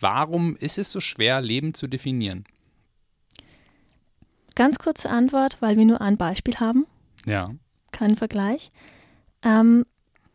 [0.00, 2.44] Warum ist es so schwer, Leben zu definieren?
[4.54, 6.86] Ganz kurze Antwort, weil wir nur ein Beispiel haben.
[7.26, 7.50] Ja
[7.92, 8.70] kein Vergleich.
[9.42, 9.84] Ähm,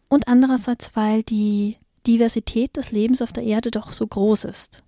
[0.09, 4.83] und andererseits, weil die Diversität des Lebens auf der Erde doch so groß ist.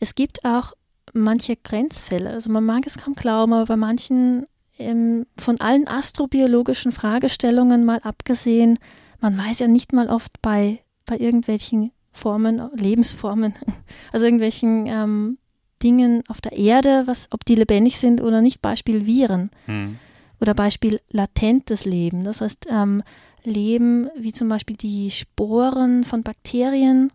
[0.00, 0.72] Es gibt auch
[1.12, 4.46] manche Grenzfälle, also man mag es kaum glauben, aber bei manchen
[4.78, 8.78] ähm, von allen astrobiologischen Fragestellungen mal abgesehen,
[9.20, 13.54] man weiß ja nicht mal oft bei, bei irgendwelchen Formen, Lebensformen,
[14.12, 15.38] also irgendwelchen ähm,
[15.82, 19.50] Dingen auf der Erde, was, ob die lebendig sind oder nicht, Beispiel Viren.
[19.66, 19.98] Hm.
[20.40, 23.02] Oder Beispiel latentes Leben, das heißt ähm,
[23.44, 27.12] Leben wie zum Beispiel die Sporen von Bakterien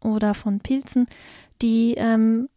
[0.00, 1.06] oder von Pilzen,
[1.62, 2.48] die ähm,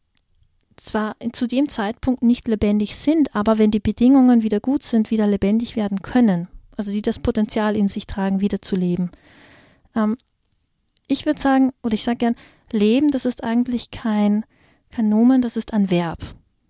[0.75, 5.27] zwar zu dem Zeitpunkt nicht lebendig sind, aber wenn die Bedingungen wieder gut sind, wieder
[5.27, 6.47] lebendig werden können.
[6.77, 9.11] Also die das Potenzial in sich tragen, wieder zu leben.
[9.95, 10.17] Ähm,
[11.07, 12.35] ich würde sagen, oder ich sage gern,
[12.71, 14.45] Leben, das ist eigentlich kein,
[14.91, 16.19] kein Nomen, das ist ein Verb,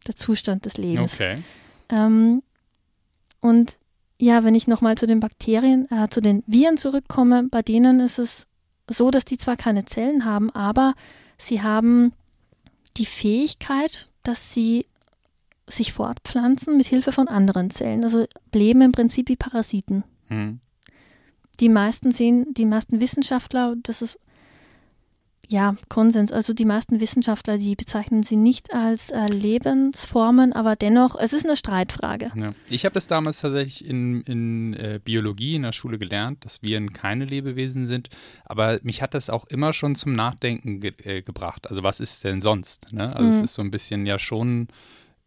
[0.08, 1.14] der Zustand des Lebens.
[1.14, 1.44] Okay.
[1.90, 2.42] Ähm,
[3.42, 3.78] und
[4.20, 8.20] ja, wenn ich nochmal zu den Bakterien, äh, zu den Viren zurückkomme, bei denen ist
[8.20, 8.46] es
[8.88, 10.94] so, dass die zwar keine Zellen haben, aber
[11.38, 12.14] sie haben
[12.98, 14.86] die Fähigkeit, dass sie
[15.68, 18.04] sich fortpflanzen mit Hilfe von anderen Zellen.
[18.04, 20.04] Also leben im Prinzip wie Parasiten.
[20.28, 20.60] Hm.
[21.60, 24.20] Die meisten sehen, die meisten Wissenschaftler, das ist
[25.52, 26.32] ja, Konsens.
[26.32, 31.46] Also die meisten Wissenschaftler, die bezeichnen sie nicht als äh, Lebensformen, aber dennoch, es ist
[31.46, 32.32] eine Streitfrage.
[32.36, 32.52] Ja.
[32.70, 36.94] Ich habe das damals tatsächlich in, in äh, Biologie in der Schule gelernt, dass Viren
[36.94, 38.08] keine Lebewesen sind,
[38.46, 41.68] aber mich hat das auch immer schon zum Nachdenken ge äh, gebracht.
[41.68, 42.94] Also was ist denn sonst?
[42.94, 43.14] Ne?
[43.14, 43.36] Also mhm.
[43.36, 44.70] es ist so ein bisschen ja schon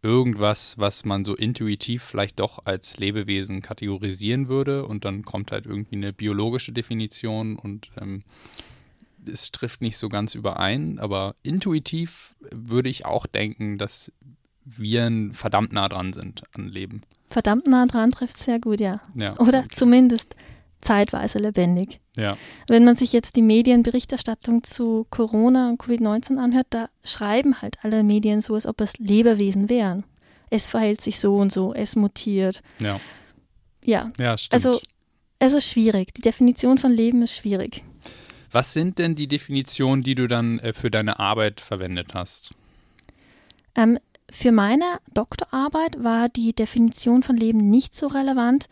[0.01, 5.67] irgendwas, was man so intuitiv vielleicht doch als Lebewesen kategorisieren würde und dann kommt halt
[5.67, 8.23] irgendwie eine biologische Definition und ähm,
[9.27, 14.11] es trifft nicht so ganz überein, aber intuitiv würde ich auch denken, dass
[14.65, 17.01] Viren verdammt nah dran sind an Leben.
[17.29, 19.01] Verdammt nah dran trifft sehr gut, ja.
[19.15, 19.69] ja Oder okay.
[19.71, 20.35] zumindest
[20.81, 21.99] zeitweise lebendig.
[22.15, 22.37] Ja.
[22.67, 28.03] Wenn man sich jetzt die Medienberichterstattung zu Corona und Covid-19 anhört, da schreiben halt alle
[28.03, 30.03] Medien so, als ob es Lebewesen wären.
[30.49, 32.61] Es verhält sich so und so, es mutiert.
[32.79, 32.99] Ja.
[33.83, 34.11] Ja.
[34.19, 34.53] Ja, stimmt.
[34.53, 34.79] Also
[35.39, 36.13] es ist schwierig.
[36.13, 37.83] Die Definition von Leben ist schwierig.
[38.55, 42.51] Was sind denn die Definitionen, die du dann äh, für deine Arbeit verwendet hast?
[43.75, 43.99] Ähm,
[44.31, 48.69] für meine Doktorarbeit war die Definition von Leben nicht so relevant.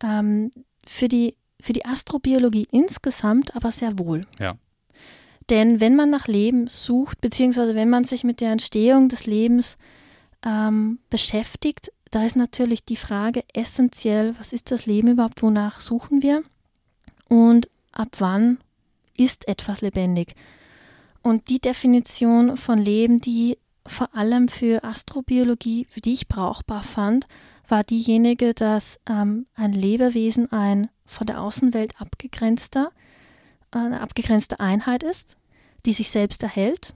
[0.00, 0.52] Ähm,
[0.86, 4.28] für, die, für die Astrobiologie insgesamt aber sehr wohl.
[4.38, 4.58] Ja.
[5.50, 9.76] Denn wenn man nach Leben sucht, beziehungsweise wenn man sich mit der Entstehung des Lebens
[10.46, 16.22] ähm, beschäftigt, da ist natürlich die Frage essentiell, was ist das Leben überhaupt, wonach suchen
[16.22, 16.44] wir
[17.28, 18.58] und ab wann
[19.18, 20.34] ist etwas lebendig.
[21.22, 27.26] Und die Definition von Leben, die vor allem für Astrobiologie, die ich brauchbar fand,
[27.68, 32.90] war diejenige, dass ähm, ein Lebewesen ein von der Außenwelt abgegrenzter,
[33.70, 35.36] eine abgegrenzte Einheit ist,
[35.84, 36.94] die sich selbst erhält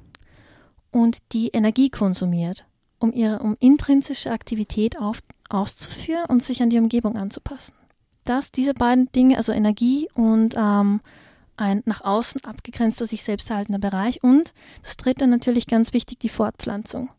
[0.90, 2.66] und die Energie konsumiert,
[2.98, 5.18] um ihre um intrinsische Aktivität auf,
[5.48, 7.74] auszuführen und sich an die Umgebung anzupassen.
[8.24, 11.00] Dass diese beiden Dinge, also Energie und ähm,
[11.60, 14.22] ein nach außen abgegrenzter, sich selbst erhaltener Bereich.
[14.22, 14.52] Und
[14.82, 17.10] das dritte natürlich ganz wichtig, die Fortpflanzung.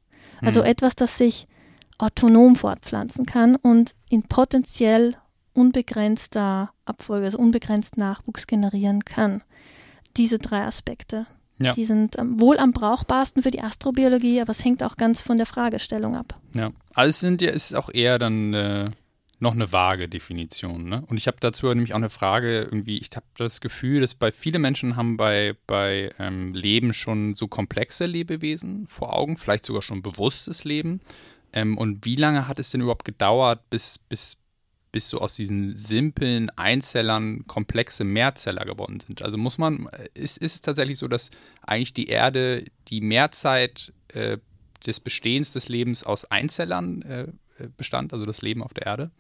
[0.42, 0.68] Also mhm.
[0.68, 1.48] etwas, das sich
[1.98, 5.16] autonom fortpflanzen kann und in potenziell
[5.54, 9.44] unbegrenzter Abfolge, also unbegrenzt Nachwuchs generieren kann.
[10.18, 11.28] Diese drei Aspekte.
[11.58, 11.74] Ja.
[11.74, 15.46] Die sind wohl am brauchbarsten für die Astrobiologie, aber es hängt auch ganz von der
[15.46, 16.40] Fragestellung ab.
[16.56, 18.90] Ja, also es sind ja, es ist auch eher dann äh,
[19.42, 20.88] noch eine vage Definition.
[20.88, 21.04] Ne?
[21.08, 24.32] Und ich habe dazu nämlich auch eine Frage, irgendwie, ich habe das Gefühl, dass bei
[24.32, 29.82] viele Menschen haben bei, bei ähm, Leben schon so komplexe Lebewesen vor Augen, vielleicht sogar
[29.82, 31.02] schon bewusstes Leben.
[31.54, 34.38] Ähm, und wie lange hat es denn überhaupt gedauert, bis, bis,
[34.92, 39.24] bis so aus diesen simplen Einzellern komplexe Mehrzeller geworden sind?
[39.24, 41.32] Also muss man, äh, ist, ist es tatsächlich so, dass
[41.62, 44.38] eigentlich die Erde die Mehrzeit äh,
[44.86, 47.28] des Bestehens des Lebens aus Einzellern äh,
[47.70, 49.12] bestand, also das Leben auf der Erde?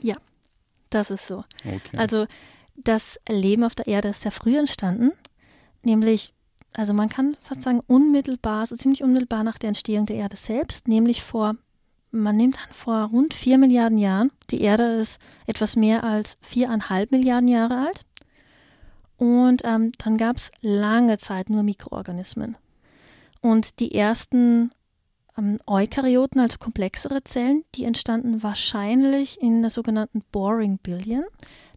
[0.00, 0.16] Ja,
[0.90, 1.44] das ist so.
[1.64, 1.96] Okay.
[1.96, 2.26] Also
[2.76, 5.12] das Leben auf der Erde ist sehr früh entstanden,
[5.82, 6.32] nämlich,
[6.72, 10.88] also man kann fast sagen unmittelbar, so ziemlich unmittelbar nach der Entstehung der Erde selbst,
[10.88, 11.56] nämlich vor,
[12.10, 14.32] man nimmt an, vor rund vier Milliarden Jahren.
[14.50, 18.04] Die Erde ist etwas mehr als viereinhalb Milliarden Jahre alt.
[19.16, 22.56] Und ähm, dann gab es lange Zeit nur Mikroorganismen.
[23.42, 24.70] Und die ersten
[25.66, 31.24] Eukaryoten, also komplexere Zellen, die entstanden wahrscheinlich in der sogenannten Boring Billion.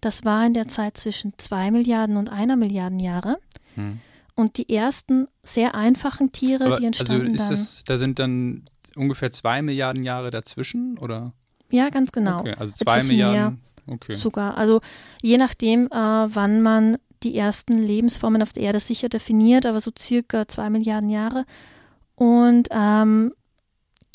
[0.02, 3.38] Das war in der Zeit zwischen zwei Milliarden und einer Milliarden Jahre.
[3.76, 4.00] Hm.
[4.36, 7.50] Und die ersten sehr einfachen Tiere, Aber, die entstanden also ist dann.
[7.50, 11.34] Das, da sind dann ungefähr zwei Milliarden Jahre dazwischen, oder?
[11.70, 12.40] Ja, ganz genau.
[12.40, 13.62] Okay, also zwei Etwas Milliarden.
[13.88, 14.14] Okay.
[14.14, 14.58] Sogar.
[14.58, 14.82] Also
[15.22, 19.92] je nachdem, äh, wann man die ersten Lebensformen auf der Erde sicher definiert, aber so
[19.98, 21.46] circa zwei Milliarden Jahre.
[22.16, 23.34] Und ähm,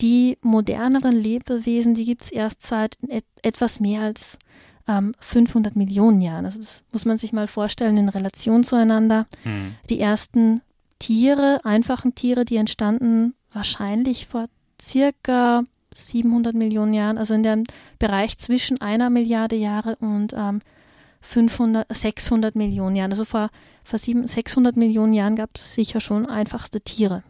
[0.01, 4.39] die moderneren Lebewesen, die gibt es erst seit et etwas mehr als
[4.87, 6.47] ähm, 500 Millionen Jahren.
[6.47, 9.27] Also das muss man sich mal vorstellen in Relation zueinander.
[9.45, 9.75] Mhm.
[9.91, 10.63] Die ersten
[10.99, 14.47] Tiere, einfachen Tiere, die entstanden wahrscheinlich vor
[14.81, 17.65] circa 700 Millionen Jahren, also in dem
[17.99, 20.61] Bereich zwischen einer Milliarde Jahre und ähm,
[21.21, 23.11] 500, 600 Millionen Jahren.
[23.11, 23.51] Also vor,
[23.85, 27.25] vor 700, 600 Millionen Jahren gab es sicher schon einfachste Tiere.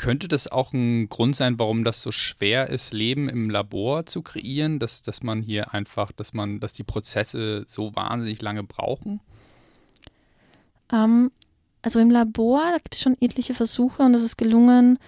[0.00, 4.22] Könnte das auch ein Grund sein, warum das so schwer ist, Leben im Labor zu
[4.22, 9.20] kreieren, dass, dass man hier einfach, dass man, dass die Prozesse so wahnsinnig lange brauchen?
[10.90, 11.30] Ähm,
[11.82, 14.98] also im Labor, gibt es schon etliche Versuche und es ist gelungen,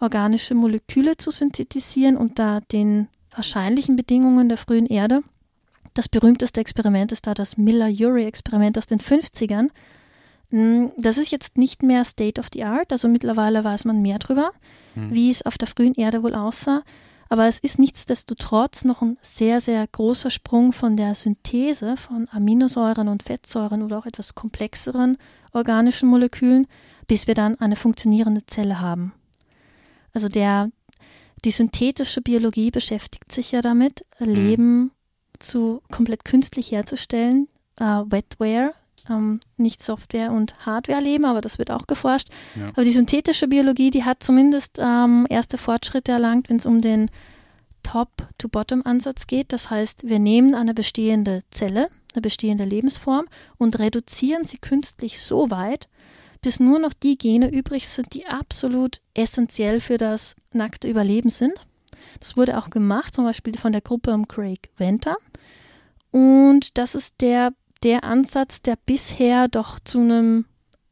[0.00, 5.22] organische Moleküle zu synthetisieren unter den wahrscheinlichen Bedingungen der frühen Erde.
[5.94, 9.68] Das berühmteste Experiment ist da das Miller-Urey-Experiment aus den 50ern.
[10.52, 14.18] Hm, das ist jetzt nicht mehr State of the Art, also mittlerweile weiß man mehr
[14.18, 14.52] drüber,
[14.94, 15.12] hm.
[15.12, 16.82] wie es auf der frühen Erde wohl aussah.
[17.30, 23.08] Aber es ist nichtsdestotrotz noch ein sehr, sehr großer Sprung von der Synthese von Aminosäuren
[23.08, 25.16] und Fettsäuren oder auch etwas komplexeren
[25.54, 26.66] organischen Molekülen,
[27.06, 29.14] bis wir dann eine funktionierende Zelle haben.
[30.12, 30.68] Also der,
[31.46, 34.28] die synthetische Biologie beschäftigt sich ja damit, hm.
[34.28, 34.90] Leben
[35.38, 37.48] zu komplett künstlich herzustellen,
[37.80, 38.74] äh, Wetware,
[39.08, 42.28] ähm, nicht Software und Hardware leben, aber das wird auch geforscht.
[42.54, 42.68] Ja.
[42.68, 47.10] Aber die synthetische Biologie, die hat zumindest ähm, erste Fortschritte erlangt, wenn es um den
[47.82, 49.52] Top-to-Bottom-Ansatz geht.
[49.52, 53.26] Das heißt, wir nehmen eine bestehende Zelle, eine bestehende Lebensform
[53.58, 55.88] und reduzieren sie künstlich so weit,
[56.40, 61.54] bis nur noch die Gene übrig sind, die absolut essentiell für das nackte Überleben sind.
[62.20, 65.16] Das wurde auch gemacht, zum Beispiel von der Gruppe um Craig Venter.
[66.10, 70.46] Und das ist der, der Ansatz, der bisher doch zu einem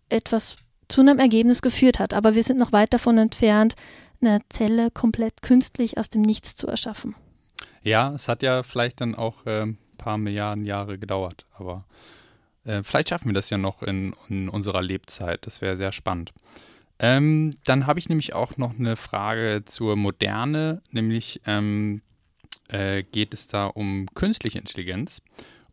[0.09, 0.57] etwas,
[0.88, 2.12] zu einem Ergebnis geführt hat.
[2.14, 3.74] Aber wir sind noch weit davon entfernt,
[4.20, 7.14] eine Zelle komplett künstlich aus dem Nichts zu erschaffen.
[7.82, 11.86] Ja, es hat ja vielleicht dann auch äh, ein paar Milliarden Jahre gedauert, aber
[12.64, 15.47] äh, vielleicht schaffen wir das ja noch in, in unserer Lebzeit.
[15.47, 16.32] Das wäre sehr spannend.
[16.99, 22.03] Ähm, dann habe ich nämlich auch noch eine Frage zur Moderne, nämlich ähm,
[22.68, 25.22] äh, geht es da um künstliche Intelligenz.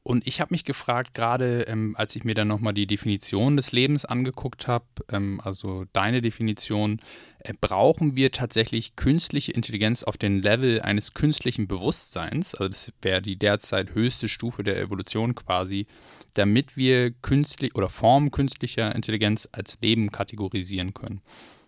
[0.08, 3.74] Und ich habe mich gefragt, gerade ähm, als ich mir dann nochmal die Definition des
[3.74, 7.02] Lebens angeguckt habe, ähm, also deine Definition,
[7.40, 12.56] äh, brauchen wir tatsächlich künstliche Intelligenz auf dem Level eines künstlichen Bewusstseins?
[12.56, 15.88] Also das wäre die derzeit höchste Stufe der Evolution quasi,
[16.36, 21.20] damit wir künstlich oder Formen künstlicher Intelligenz als Leben kategorisieren können.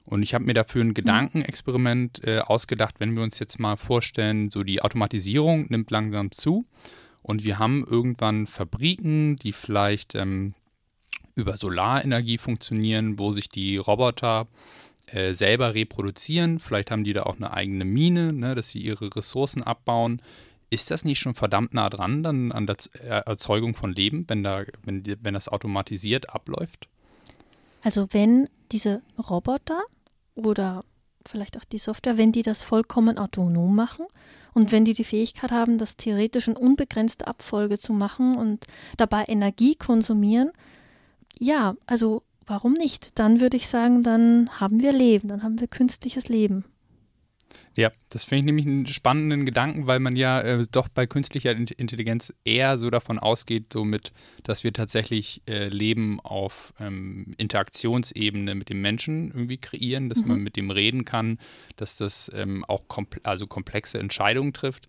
[0.05, 0.93] Und ich habe mir dafür ein mhm.
[0.93, 6.65] Gedankenexperiment äh, ausgedacht, wenn wir uns jetzt mal vorstellen, so die Automatisierung nimmt langsam zu
[7.21, 10.53] und wir haben irgendwann Fabriken, die vielleicht ähm,
[11.35, 14.47] über Solarenergie funktionieren, wo sich die Roboter
[15.07, 16.59] äh, selber reproduzieren.
[16.59, 20.21] Vielleicht haben die da auch eine eigene Mine, ne, dass sie ihre Ressourcen abbauen.
[20.69, 24.43] Ist das nicht schon verdammt nah dran dann an der äh, Erzeugung von Leben, wenn,
[24.43, 26.87] da, wenn, wenn das automatisiert abläuft?
[27.81, 29.81] Also wenn diese Roboter
[30.35, 30.83] oder
[31.25, 34.05] vielleicht auch die Software, wenn die das vollkommen autonom machen
[34.59, 38.65] und wenn die die Fähigkeit haben, das theoretisch in unbegrenzte Abfolge zu machen und
[38.97, 40.51] dabei Energie konsumieren,
[41.37, 43.17] ja, also warum nicht?
[43.17, 46.65] Dann würde ich sagen, dann haben wir Leben, dann haben wir künstliches Leben.
[47.75, 51.51] Ja, das finde ich nämlich einen spannenden Gedanken, weil man ja äh, doch bei künstlicher
[51.51, 54.11] Intelligenz eher so davon ausgeht, somit,
[54.43, 60.27] dass wir tatsächlich äh, Leben auf ähm, Interaktionsebene mit dem Menschen irgendwie kreieren, dass mhm.
[60.27, 61.37] man mit dem reden kann,
[61.77, 64.87] dass das ähm, auch kompl also komplexe Entscheidungen trifft.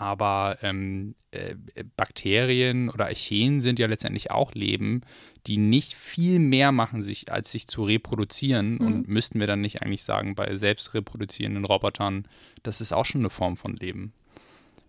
[0.00, 1.54] Aber ähm, äh,
[1.94, 5.02] Bakterien oder Archeen sind ja letztendlich auch Leben,
[5.46, 8.76] die nicht viel mehr machen, sich, als sich zu reproduzieren.
[8.76, 8.80] Mhm.
[8.80, 12.26] Und müssten wir dann nicht eigentlich sagen, bei selbstreproduzierenden Robotern,
[12.62, 14.14] das ist auch schon eine Form von Leben.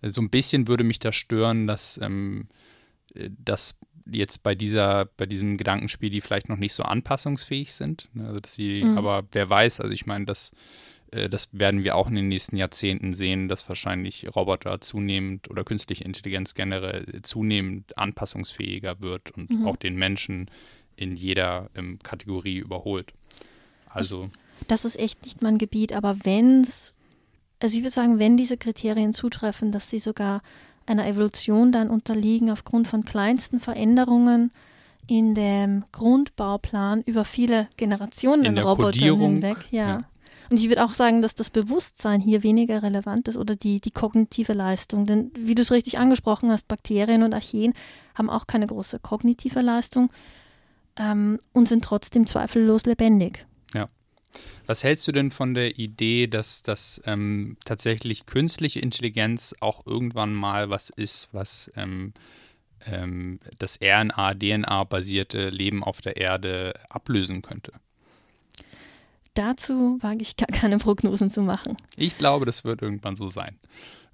[0.02, 2.48] So ein bisschen würde mich das stören, dass, ähm,
[3.14, 3.76] äh, dass
[4.10, 8.08] jetzt bei dieser, bei diesem Gedankenspiel, die vielleicht noch nicht so anpassungsfähig sind.
[8.14, 8.28] Ne?
[8.28, 8.98] Also dass sie, mhm.
[8.98, 10.52] aber wer weiß, also ich meine, dass
[11.12, 15.64] äh, das werden wir auch in den nächsten Jahrzehnten sehen, dass wahrscheinlich Roboter zunehmend oder
[15.64, 19.68] künstliche Intelligenz generell zunehmend anpassungsfähiger wird und mhm.
[19.68, 20.50] auch den Menschen
[20.96, 23.14] in jeder ähm, Kategorie überholt.
[23.90, 24.30] Also.
[24.68, 26.94] Das ist echt nicht mein Gebiet, aber wenn es,
[27.60, 30.42] also ich würde sagen, wenn diese Kriterien zutreffen, dass sie sogar
[30.86, 34.52] einer Evolution dann unterliegen aufgrund von kleinsten Veränderungen
[35.08, 39.88] in dem Grundbauplan über viele Generationen Roboter hinweg, ja.
[39.88, 40.02] ja.
[40.52, 43.92] Und ich würde auch sagen, dass das Bewusstsein hier weniger relevant ist oder die, die
[43.92, 45.06] kognitive Leistung.
[45.06, 47.74] Denn wie du es richtig angesprochen hast, Bakterien und Archeen
[48.16, 50.12] haben auch keine große kognitive Leistung
[51.00, 53.48] ähm, und sind trotzdem zweifellos lebendig.
[53.74, 53.88] Ja.
[54.66, 60.34] Was hältst du denn von der Idee, dass das ähm, tatsächlich künstliche Intelligenz auch irgendwann
[60.34, 62.12] mal was ist, was ähm,
[62.88, 67.72] ähm das RNA, DNA-basierte Leben auf der Erde ablösen könnte?
[69.34, 71.78] Dazu wage ich gar keine Prognosen zu machen.
[71.96, 73.58] Ich glaube, das wird irgendwann so sein.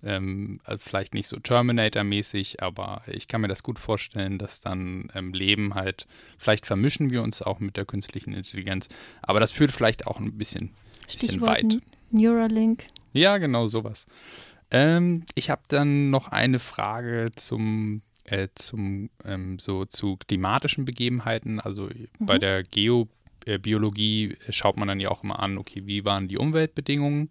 [0.03, 5.11] Ähm, also vielleicht nicht so Terminator-mäßig, aber ich kann mir das gut vorstellen, dass dann
[5.15, 6.05] ähm, Leben halt,
[6.37, 8.89] vielleicht vermischen wir uns auch mit der künstlichen Intelligenz,
[9.23, 10.75] aber das führt vielleicht auch ein bisschen,
[11.07, 11.79] bisschen weit.
[12.11, 12.85] Neuralink.
[13.13, 14.05] Ja, genau sowas.
[14.69, 21.59] Ähm, ich habe dann noch eine Frage zum äh, zum ähm, so zu klimatischen Begebenheiten.
[21.59, 22.25] Also mhm.
[22.25, 23.07] bei der Geo äh,
[23.57, 27.29] Biologie schaut man dann ja auch immer an, okay, wie waren die Umweltbedingungen?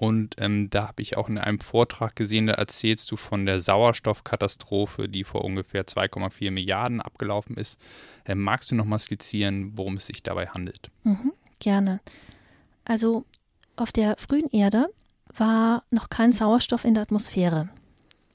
[0.00, 3.60] Und ähm, da habe ich auch in einem Vortrag gesehen, da erzählst du von der
[3.60, 7.78] Sauerstoffkatastrophe, die vor ungefähr 2,4 Milliarden abgelaufen ist.
[8.24, 10.90] Äh, magst du noch mal skizzieren, worum es sich dabei handelt?
[11.04, 12.00] Mhm, gerne.
[12.86, 13.26] Also
[13.76, 14.88] auf der frühen Erde
[15.36, 17.68] war noch kein Sauerstoff in der Atmosphäre.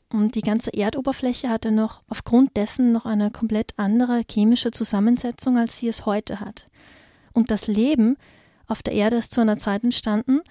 [0.10, 5.78] Und die ganze Erdoberfläche hatte noch aufgrund dessen noch eine komplett andere chemische Zusammensetzung, als
[5.80, 6.68] sie es heute hat.
[7.36, 8.18] Und das Leben
[8.66, 10.42] auf der Erde ist zu einer Zeit entstanden,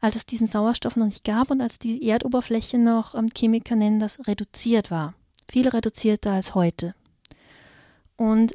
[0.00, 3.98] als es diesen Sauerstoff noch nicht gab und als die Erdoberfläche noch, ähm, Chemiker nennen
[3.98, 5.14] das, reduziert war.
[5.50, 6.94] Viel reduzierter als heute.
[8.16, 8.54] Und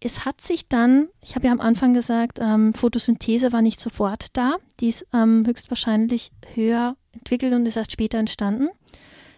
[0.00, 4.28] es hat sich dann, ich habe ja am Anfang gesagt, ähm, Photosynthese war nicht sofort
[4.32, 4.56] da.
[4.80, 8.68] Die ist ähm, höchstwahrscheinlich höher entwickelt und ist erst später entstanden.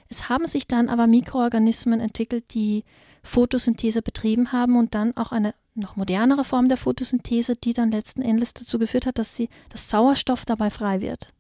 [0.09, 2.85] Es haben sich dann aber Mikroorganismen entwickelt, die
[3.23, 8.23] Photosynthese betrieben haben und dann auch eine noch modernere Form der Photosynthese, die dann letzten
[8.23, 11.33] Endes dazu geführt hat, dass, sie, dass Sauerstoff dabei frei wird.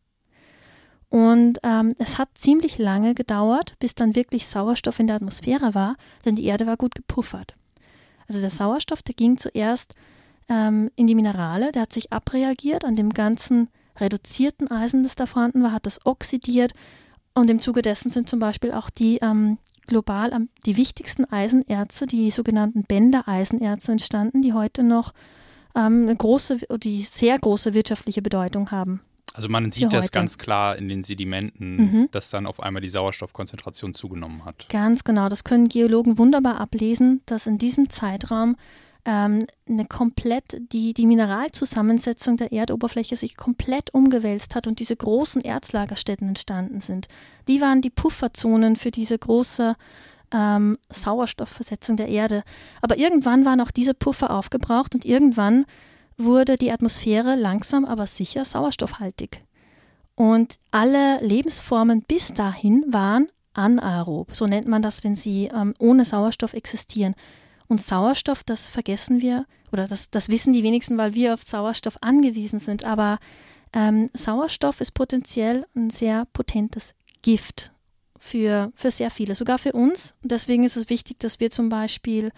[1.08, 5.96] Und ähm, es hat ziemlich lange gedauert, bis dann wirklich Sauerstoff in der Atmosphäre war,
[6.24, 7.54] denn die Erde war gut gepuffert.
[8.28, 9.94] Also der Sauerstoff, der ging zuerst
[10.48, 15.26] ähm, in die Minerale, der hat sich abreagiert an dem ganzen reduzierten Eisen, das da
[15.26, 16.72] vorhanden war, hat das oxidiert
[17.34, 19.58] und im Zuge dessen sind zum Beispiel auch die ähm,
[19.90, 25.12] global am, die wichtigsten Eisenerze, die sogenannten Bändereisenerze entstanden, die heute noch
[25.76, 29.00] ähm, eine große, die sehr große wirtschaftliche Bedeutung haben.
[29.34, 32.08] Also man sieht das ganz klar in den Sedimenten, mhm.
[32.10, 34.68] dass dann auf einmal die Sauerstoffkonzentration zugenommen hat.
[34.70, 38.56] Ganz genau, das können Geologen wunderbar ablesen, dass in diesem Zeitraum
[39.04, 45.42] ähm, eine komplett, die, die Mineralzusammensetzung der Erdoberfläche sich komplett umgewälzt hat und diese großen
[45.42, 47.08] Erzlagerstätten entstanden sind.
[47.48, 49.74] Die waren die Pufferzonen für diese große
[50.32, 52.42] ähm, Sauerstoffversetzung der Erde.
[52.82, 55.66] Aber irgendwann waren auch diese Puffer aufgebraucht und irgendwann
[56.16, 59.42] wurde die Atmosphäre langsam aber sicher sauerstoffhaltig.
[60.14, 64.34] Und alle Lebensformen bis dahin waren anaerob.
[64.34, 67.14] So nennt man das, wenn sie ähm, ohne Sauerstoff existieren.
[67.70, 71.96] Und Sauerstoff, das vergessen wir, oder das, das wissen die wenigsten, weil wir auf Sauerstoff
[72.00, 72.82] angewiesen sind.
[72.82, 73.18] Aber
[73.72, 77.70] ähm, Sauerstoff ist potenziell ein sehr potentes Gift
[78.18, 80.16] für, für sehr viele, sogar für uns.
[80.24, 82.32] Und deswegen ist es wichtig, dass wir zum Beispiel,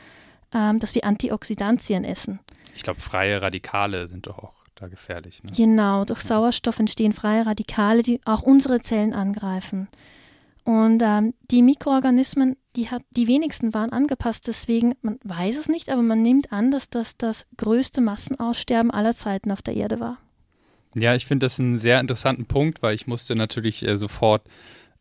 [0.53, 2.39] ähm, dass wir Antioxidantien essen.
[2.75, 5.43] Ich glaube, freie Radikale sind doch auch da gefährlich.
[5.43, 5.53] Ne?
[5.57, 9.89] Genau, durch Sauerstoff entstehen freie Radikale, die auch unsere Zellen angreifen.
[10.65, 15.91] Und ähm, die Mikroorganismen, die, hat, die wenigsten waren angepasst, deswegen, man weiß es nicht,
[15.91, 20.19] aber man nimmt an, dass das das größte Massenaussterben aller Zeiten auf der Erde war.
[20.95, 24.47] Ja, ich finde das einen sehr interessanten Punkt, weil ich musste natürlich äh, sofort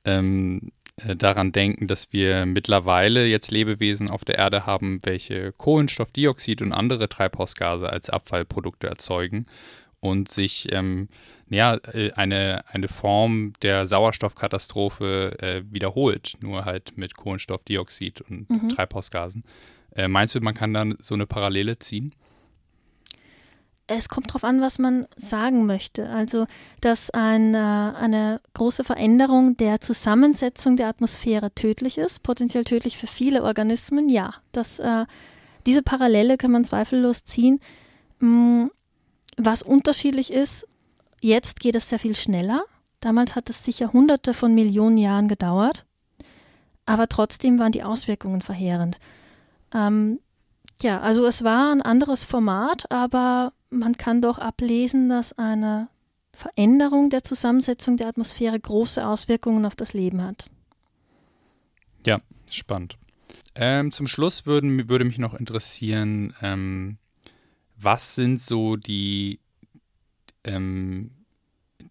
[0.04, 6.62] ähm, äh, daran denken, dass wir mittlerweile jetzt Lebewesen auf der Erde haben, welche Kohlenstoffdioxid
[6.62, 9.46] und andere Treibhausgase als Abfallprodukte erzeugen
[10.02, 11.08] und sich ähm,
[11.50, 18.70] ja, äh, eine, eine Form der Sauerstoffkatastrophe äh, wiederholt, nur halt mit Kohlenstoffdioxid und mhm.
[18.70, 19.44] Treibhausgasen.
[19.96, 22.14] Äh, meinst du, man kann dann so eine Parallele ziehen?
[23.98, 26.10] es kommt darauf an, was man sagen möchte.
[26.10, 26.46] Also,
[26.80, 33.44] dass eine, eine große Veränderung der Zusammensetzung der Atmosphäre tödlich ist, potenziell tödlich für viele
[33.44, 34.34] Organismen, ja.
[34.52, 35.06] Das, äh,
[35.66, 37.60] diese Parallele kann man zweifellos ziehen.
[38.20, 38.68] Mm,
[39.46, 40.68] was unterschiedlich ist,
[41.22, 42.64] jetzt geht es sehr viel schneller.
[43.00, 45.86] Damals hat es sicher hunderte von Millionen Jahren gedauert,
[46.86, 49.00] aber trotzdem waren die Auswirkungen verheerend.
[49.74, 50.20] Ähm,
[50.82, 55.88] ja, also es war ein anderes Format, aber man kann doch ablesen, dass eine
[56.34, 60.50] Veränderung der Zusammensetzung der Atmosphäre große Auswirkungen auf das Leben hat.
[62.06, 62.20] Ja,
[62.50, 62.98] spannend.
[63.56, 66.98] Ähm, zum Schluss würden, würde mich noch interessieren, ähm,
[67.84, 69.40] was sind so die,
[70.44, 71.12] ähm,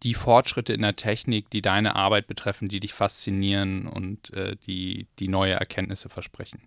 [0.03, 5.07] die Fortschritte in der Technik, die deine Arbeit betreffen, die dich faszinieren und äh, die,
[5.19, 6.61] die neue Erkenntnisse versprechen?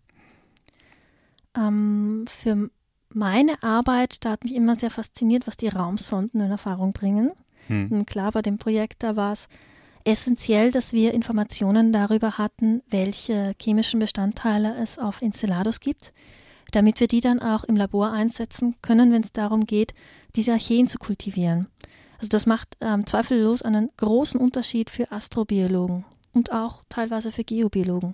[1.55, 2.69] Ähm, für
[3.09, 7.32] meine Arbeit, da hat mich immer sehr fasziniert, was die Raumsonden in Erfahrung bringen.
[7.67, 7.91] Hm.
[7.91, 9.47] Und klar, bei dem Projekt, da war es
[10.03, 16.13] essentiell, dass wir Informationen darüber hatten, welche chemischen Bestandteile es auf Enceladus gibt,
[16.76, 19.93] damit wir die dann auch im Labor einsetzen können, wenn es darum geht,
[20.36, 21.67] diese Archeen zu kultivieren.
[22.17, 28.13] Also das macht ähm, zweifellos einen großen Unterschied für Astrobiologen und auch teilweise für Geobiologen.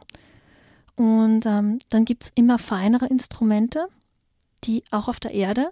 [0.96, 3.88] Und ähm, dann gibt es immer feinere Instrumente,
[4.66, 5.70] die auch auf der Erde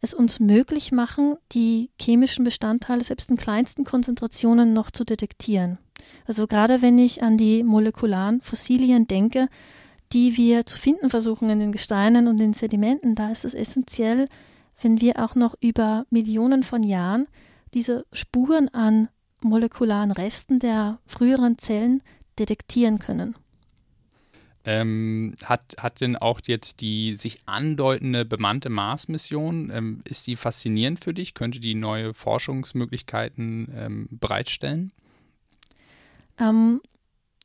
[0.00, 5.78] es uns möglich machen, die chemischen Bestandteile selbst in kleinsten Konzentrationen noch zu detektieren.
[6.26, 9.48] Also gerade wenn ich an die molekularen Fossilien denke,
[10.14, 14.26] die wir zu finden versuchen in den Gesteinen und den Sedimenten, da ist es essentiell,
[14.80, 17.26] wenn wir auch noch über Millionen von Jahren
[17.74, 19.08] diese Spuren an
[19.42, 22.02] molekularen Resten der früheren Zellen
[22.38, 23.34] detektieren können.
[24.66, 31.04] Ähm, hat, hat denn auch jetzt die sich andeutende bemannte Mars-Mission, ähm, ist die faszinierend
[31.04, 31.34] für dich?
[31.34, 34.92] Könnte die neue Forschungsmöglichkeiten ähm, bereitstellen?
[36.38, 36.80] Ähm,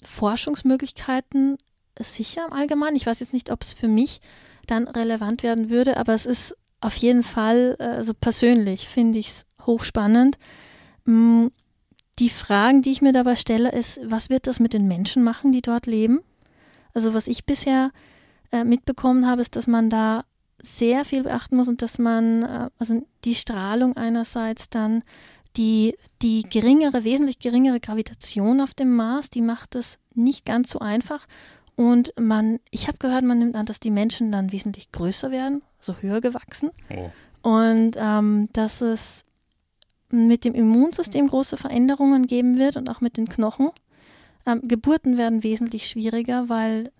[0.05, 1.57] Forschungsmöglichkeiten
[1.99, 2.95] sicher im Allgemeinen.
[2.95, 4.21] Ich weiß jetzt nicht, ob es für mich
[4.67, 9.27] dann relevant werden würde, aber es ist auf jeden Fall, äh, also persönlich finde ich
[9.27, 10.37] es hochspannend.
[11.05, 11.47] Mm,
[12.19, 15.51] die Fragen, die ich mir dabei stelle, ist, was wird das mit den Menschen machen,
[15.51, 16.19] die dort leben?
[16.93, 17.91] Also was ich bisher
[18.51, 20.25] äh, mitbekommen habe, ist, dass man da
[20.61, 25.03] sehr viel beachten muss und dass man, äh, also die Strahlung einerseits dann,
[25.55, 30.79] die, die geringere, wesentlich geringere Gravitation auf dem Mars, die macht es nicht ganz so
[30.79, 31.25] einfach.
[31.79, 35.61] Und man, ich habe gehört, man nimmt an, dass die Menschen dann wesentlich größer werden,
[35.79, 36.71] so höher gewachsen.
[36.89, 37.09] Oh.
[37.41, 39.23] Und ähm, dass es
[40.09, 43.69] mit dem Immunsystem große Veränderungen geben wird und auch mit den Knochen.
[44.45, 46.91] Ähm, Geburten werden wesentlich schwieriger, weil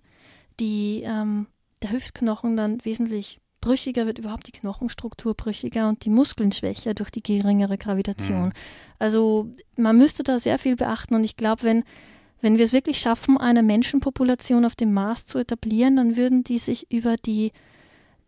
[0.60, 1.46] die, ähm,
[1.82, 7.10] der Hüftknochen dann wesentlich brüchiger wird, überhaupt die Knochenstruktur brüchiger und die Muskeln schwächer durch
[7.10, 8.46] die geringere Gravitation.
[8.46, 8.52] Mhm.
[8.98, 11.84] Also man müsste da sehr viel beachten und ich glaube, wenn,
[12.40, 16.58] wenn wir es wirklich schaffen, eine Menschenpopulation auf dem Mars zu etablieren, dann würden die
[16.58, 17.52] sich über die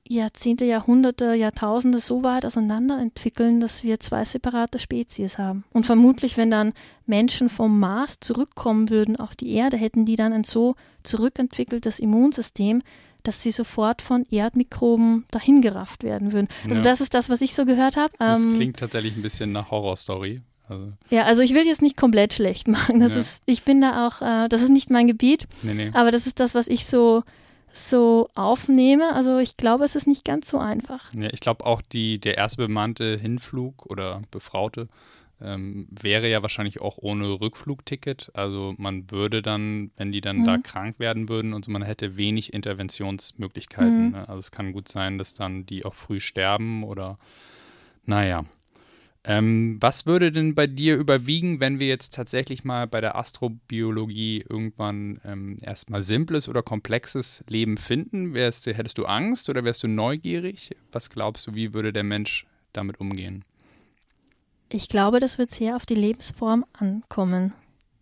[0.08, 5.64] Jahrzehnte, Jahrhunderte, Jahrtausende so weit auseinander entwickeln, dass wir zwei separate Spezies haben.
[5.72, 6.72] Und vermutlich, wenn dann
[7.06, 12.82] Menschen vom Mars zurückkommen würden auf die Erde, hätten die dann ein so zurückentwickeltes Immunsystem,
[13.22, 16.48] dass sie sofort von Erdmikroben dahingerafft werden würden.
[16.64, 16.82] Also ja.
[16.82, 18.12] das ist das, was ich so gehört habe.
[18.18, 20.42] Das ähm, klingt tatsächlich ein bisschen nach Horrorstory.
[20.68, 20.92] Also.
[21.10, 23.00] Ja, also ich will jetzt nicht komplett schlecht machen.
[23.00, 23.20] Das ja.
[23.20, 25.90] ist, ich bin da auch, äh, das ist nicht mein Gebiet, nee, nee.
[25.94, 27.22] aber das ist das, was ich so
[27.74, 29.14] so aufnehme.
[29.14, 31.12] Also ich glaube, es ist nicht ganz so einfach.
[31.14, 34.88] Ja, ich glaube auch die, der erste bemannte Hinflug oder Befraute
[35.42, 38.30] ähm, wäre ja wahrscheinlich auch ohne Rückflugticket.
[38.34, 40.46] Also man würde dann, wenn die dann mhm.
[40.46, 44.06] da krank werden würden und so, man hätte wenig Interventionsmöglichkeiten.
[44.06, 44.12] Mhm.
[44.12, 44.28] Ne?
[44.28, 47.18] Also es kann gut sein, dass dann die auch früh sterben oder
[48.04, 48.44] naja.
[49.24, 54.44] Ähm, was würde denn bei dir überwiegen, wenn wir jetzt tatsächlich mal bei der Astrobiologie
[54.48, 58.34] irgendwann ähm, erstmal simples oder komplexes Leben finden?
[58.34, 60.70] Wärst, hättest du Angst oder wärst du neugierig?
[60.90, 63.44] Was glaubst du, wie würde der Mensch damit umgehen?
[64.68, 67.52] Ich glaube, das wird sehr auf die Lebensform ankommen.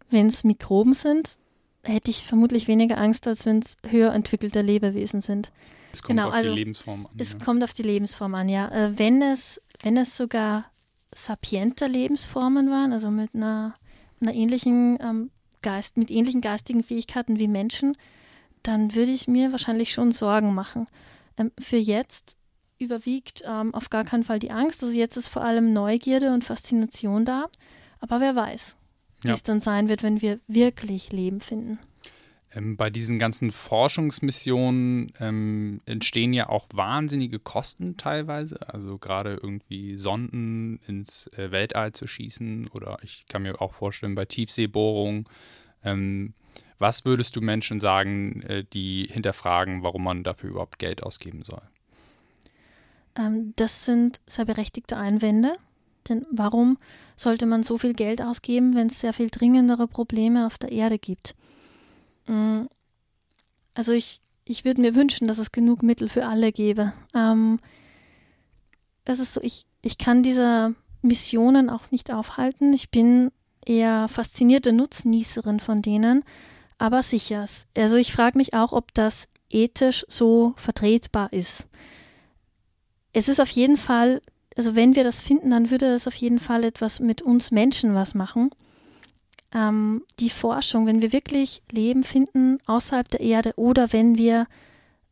[0.09, 1.37] Wenn es Mikroben sind,
[1.85, 5.53] hätte ich vermutlich weniger Angst, als wenn es höher entwickelte Lebewesen sind.
[5.93, 7.13] Es kommt genau, auf also die Lebensform an.
[7.19, 7.39] Es ja.
[7.41, 8.69] kommt auf die Lebensform an, ja.
[8.69, 10.71] Äh, wenn es, wenn es sogar
[11.15, 13.75] sapiente Lebensformen waren, also mit einer,
[14.21, 15.31] einer ähnlichen ähm,
[15.63, 17.97] Geist, mit ähnlichen geistigen Fähigkeiten wie Menschen,
[18.63, 20.87] dann würde ich mir wahrscheinlich schon Sorgen machen.
[21.37, 22.37] Ähm, für jetzt
[22.79, 24.83] überwiegt ähm, auf gar keinen Fall die Angst.
[24.83, 27.47] Also jetzt ist vor allem Neugierde und Faszination da.
[28.01, 28.77] Aber wer weiß,
[29.23, 29.35] wie ja.
[29.35, 31.79] es dann sein wird, wenn wir wirklich Leben finden.
[32.53, 38.69] Ähm, bei diesen ganzen Forschungsmissionen ähm, entstehen ja auch wahnsinnige Kosten teilweise.
[38.69, 44.15] Also gerade irgendwie Sonden ins äh, Weltall zu schießen oder ich kann mir auch vorstellen
[44.15, 45.27] bei Tiefseebohrungen.
[45.85, 46.35] Ähm,
[46.79, 51.63] was würdest du Menschen sagen, äh, die hinterfragen, warum man dafür überhaupt Geld ausgeben soll?
[53.17, 55.53] Ähm, das sind sehr berechtigte Einwände.
[56.09, 56.79] Denn warum
[57.15, 60.99] sollte man so viel Geld ausgeben, wenn es sehr viel dringendere Probleme auf der Erde
[60.99, 61.35] gibt?
[62.31, 62.69] Mm,
[63.75, 66.93] also ich, ich würde mir wünschen, dass es genug Mittel für alle gäbe.
[67.15, 67.59] Ähm,
[69.05, 72.73] es ist so, ich, ich kann diese Missionen auch nicht aufhalten.
[72.73, 73.33] Ich bin
[73.67, 76.23] eher faszinierte Nutznießerin von denen,
[76.79, 77.47] aber sicher.
[77.77, 81.67] Also ich frage mich auch, ob das ethisch so vertretbar ist.
[83.13, 84.23] Es ist auf jeden Fall,
[84.57, 87.95] also wenn wir das finden, dann würde es auf jeden Fall etwas mit uns Menschen
[87.95, 88.51] was machen
[89.55, 94.47] ähm, die Forschung, wenn wir wirklich Leben finden außerhalb der Erde oder wenn wir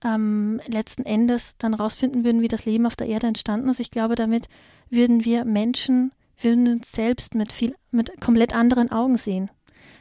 [0.04, 3.90] ähm, letzten Endes dann rausfinden würden, wie das Leben auf der Erde entstanden ist, ich
[3.90, 4.48] glaube, damit
[4.90, 9.50] würden wir Menschen, würden uns selbst mit viel, mit komplett anderen Augen sehen.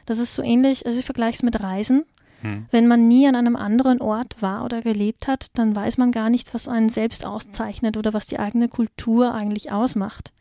[0.06, 2.04] Das ist so ähnlich, also ich vergleiche es mit Reisen.
[2.42, 2.66] Hm.
[2.70, 6.30] Wenn man nie an einem anderen Ort war oder gelebt hat, dann weiß man gar
[6.30, 10.32] nicht, was einen selbst auszeichnet oder was die eigene Kultur eigentlich ausmacht.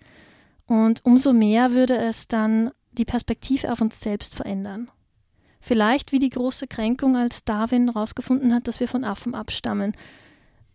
[0.68, 4.90] Und umso mehr würde es dann die Perspektive auf uns selbst verändern.
[5.60, 9.94] Vielleicht wie die große Kränkung, als Darwin herausgefunden hat, dass wir von Affen abstammen.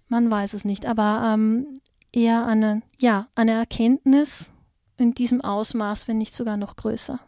[0.08, 1.80] Man weiß es nicht, aber ähm,
[2.12, 4.50] eher eine, ja, eine Erkenntnis
[4.98, 7.18] in diesem Ausmaß, wenn nicht sogar noch größer.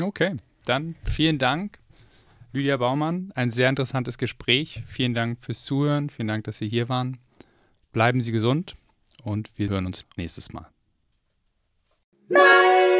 [0.00, 1.78] Okay, dann vielen Dank,
[2.52, 3.32] Lydia Baumann.
[3.34, 4.82] Ein sehr interessantes Gespräch.
[4.86, 6.08] Vielen Dank fürs Zuhören.
[6.08, 7.18] Vielen Dank, dass Sie hier waren.
[7.92, 8.76] Bleiben Sie gesund
[9.22, 10.68] und wir hören uns nächstes Mal.
[12.28, 12.93] Nein.